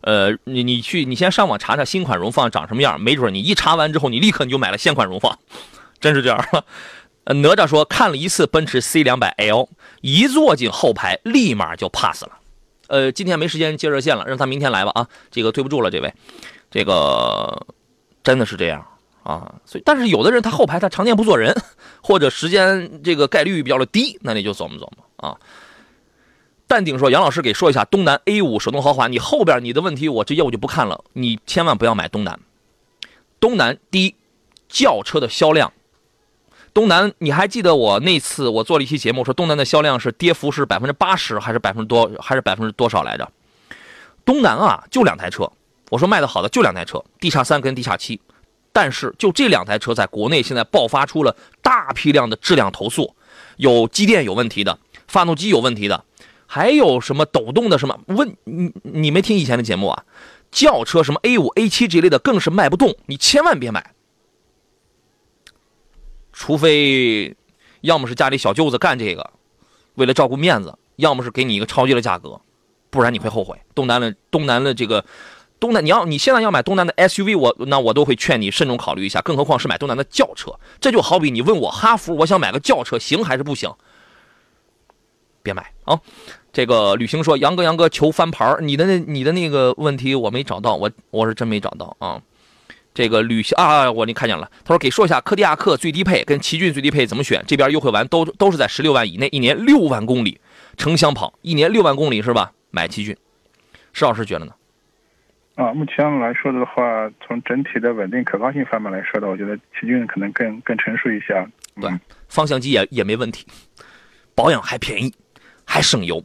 [0.00, 5.36] 呃，你你去你先上网查查新款荣放长什么样，没准你一查完之后，你立刻你就买了现款荣放，
[6.00, 6.38] 真是这样。
[7.34, 9.68] 哪吒说看了一次奔驰 C 两百 L，
[10.00, 12.32] 一坐进后排立马就 pass 了。
[12.86, 15.08] 呃，今天没时间接热线了，让他明天来吧啊！
[15.30, 16.14] 这个对不住了，这位，
[16.70, 17.66] 这个
[18.22, 18.82] 真的是这样
[19.22, 19.56] 啊。
[19.66, 21.54] 所以，但是有的人他后排他常年不坐人，
[22.02, 25.36] 或者时间这个概率比较的低，那你就琢磨琢磨啊。
[26.66, 32.40] 淡定说，杨老师给说一下东南 A 五手动豪华，你后边你的问题我这业务就不看了，你千万不要买东南。
[33.38, 34.14] 东南第一，
[34.66, 35.74] 轿车的销量。
[36.78, 43.28] 东南，你还记得我那次我做了一期节目，说东南的销量是跌幅是百分之八十，还是百分之多，还是百分之多少来着？
[44.24, 45.50] 东南啊，就两台车，
[45.90, 48.20] 我说卖的好的就两台车地叉三跟地叉七，
[48.72, 53.12] 但是就这两台车在国内现在爆发出了大批量的质量投诉，
[53.56, 56.04] 有机电有问题的，发动机有问题的，
[56.46, 58.36] 还有什么抖动的什么问？
[58.44, 60.04] 你你没听以前的节目啊？
[60.52, 63.94] 轿车什么 A 五 A 七这类的更是卖不动，你千万别买。
[66.40, 67.36] 除非，
[67.80, 69.28] 要么是家里小舅子干这个，
[69.96, 72.40] 为了照顾面子；要么是给你一个超低的价格，
[72.90, 73.60] 不然你会后悔。
[73.74, 75.04] 东南的东南的这个
[75.58, 80.52] 东南，你要你现在要买东南的 SUV，我那我都会劝你慎重考虑一下，更何况是买东南的轿车。
[80.80, 83.74] 这就好比你问我哈弗，我想买个轿车，行还是不行？
[85.42, 86.00] 别买啊！
[86.52, 92.22] 这个旅行说杨哥杨哥求翻牌你的那你的那个问题我没找到，我我是真没找到啊。
[92.98, 94.50] 这个旅行啊，我你看见了。
[94.64, 97.40] 他说给说一下，柯迪亚克最低配跟奇骏最低配怎么选？
[97.46, 100.40] 这边优惠完都都是在十六万以内，一年六万公里，
[100.76, 102.50] 城乡跑，一年六万公里是吧？
[102.72, 103.16] 买奇骏，
[103.92, 104.52] 石老师觉得呢？
[105.54, 111.46] 啊，目前来说的话，从整体的稳定可靠性方面来说的，我觉得奇骏可能更更成熟一些。
[111.80, 111.88] 对，
[112.28, 113.46] 方向机也也没问题，
[114.34, 115.14] 保养还便宜，
[115.64, 116.20] 还省油。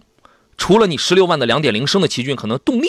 [0.58, 2.88] 除了你十六万的两点零升的奇骏，可能动力。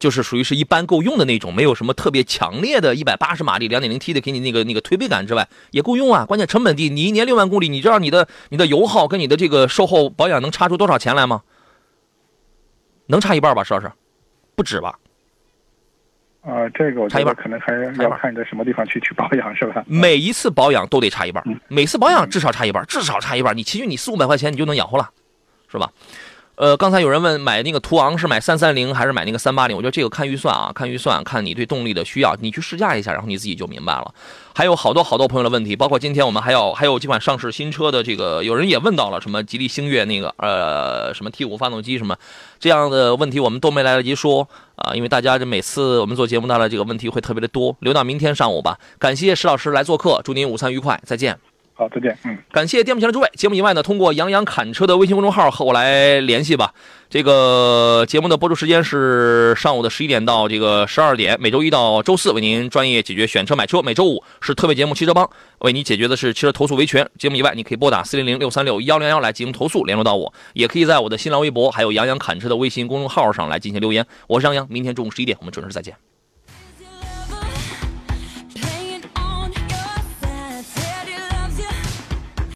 [0.00, 6.24] 就是属于是一般够用的那种，没有什么特别强烈的一百八十马力、两点零 T 的给你那个那个推背感之外，也够用啊。
[6.24, 11.42] 关键成本低，你一年六万公里，你知道你的你的油耗跟你的这个售后保养能差出多少钱来吗？
[13.06, 13.92] 能差一半吧，石老师？
[14.56, 14.98] 不止吧？
[16.40, 19.84] 啊，这个我差一半，可能还要看你在什么地方去去保养，是吧？
[19.86, 23.54] 每一次保养都得差一半，每次保养至少差一半，至少差一半。
[23.54, 25.10] 你其实你四五百块钱你就能养活了，
[25.70, 25.92] 是吧？
[26.60, 29.74] 呃，刚才有人问买那个途昂是买三三零还是买那个三八零？
[29.74, 34.12] 我觉得这个看预算啊，看预算，看你对动力的需要，你去试驾一下，然后你自己就明白了。
[34.54, 42.14] 还有好多好多朋友的问题，包括今天我们还要还有几款上市新车的这个，有人也问到了什么吉利星越那个呃什么 T 五发动机什么
[42.58, 44.46] 这样的问题，我们都没来得及说
[44.76, 48.78] 啊，因为大家这每次我们做节目，的这个问题会特别的多，留到明天上午吧。
[48.98, 51.38] 感谢石老师来做客，祝您午餐愉快，再见。
[51.80, 52.14] 好，再见。
[52.26, 53.30] 嗯，感谢电幕前的诸位。
[53.36, 56.74] 节目以外呢，通过杨洋侃车的微信公众号和我来联系吧。
[57.08, 63.80] 这个节目的播出时间是上午的十一点到这个十二点，每周一到周四为您专业解决选车买车。
[63.80, 65.26] 每周五是特别节目汽车帮，
[65.60, 67.08] 为您解决的是汽车投诉维权。
[67.18, 74.06] 节目以外，你可以拨打四零零六三六幺零幺来进行投诉，联络到我，也可以在我的新浪微博还有杨洋侃车的微信公众号上来进行留言。
[74.26, 76.09] 我是杨洋，明天中午十一点我们准时再见。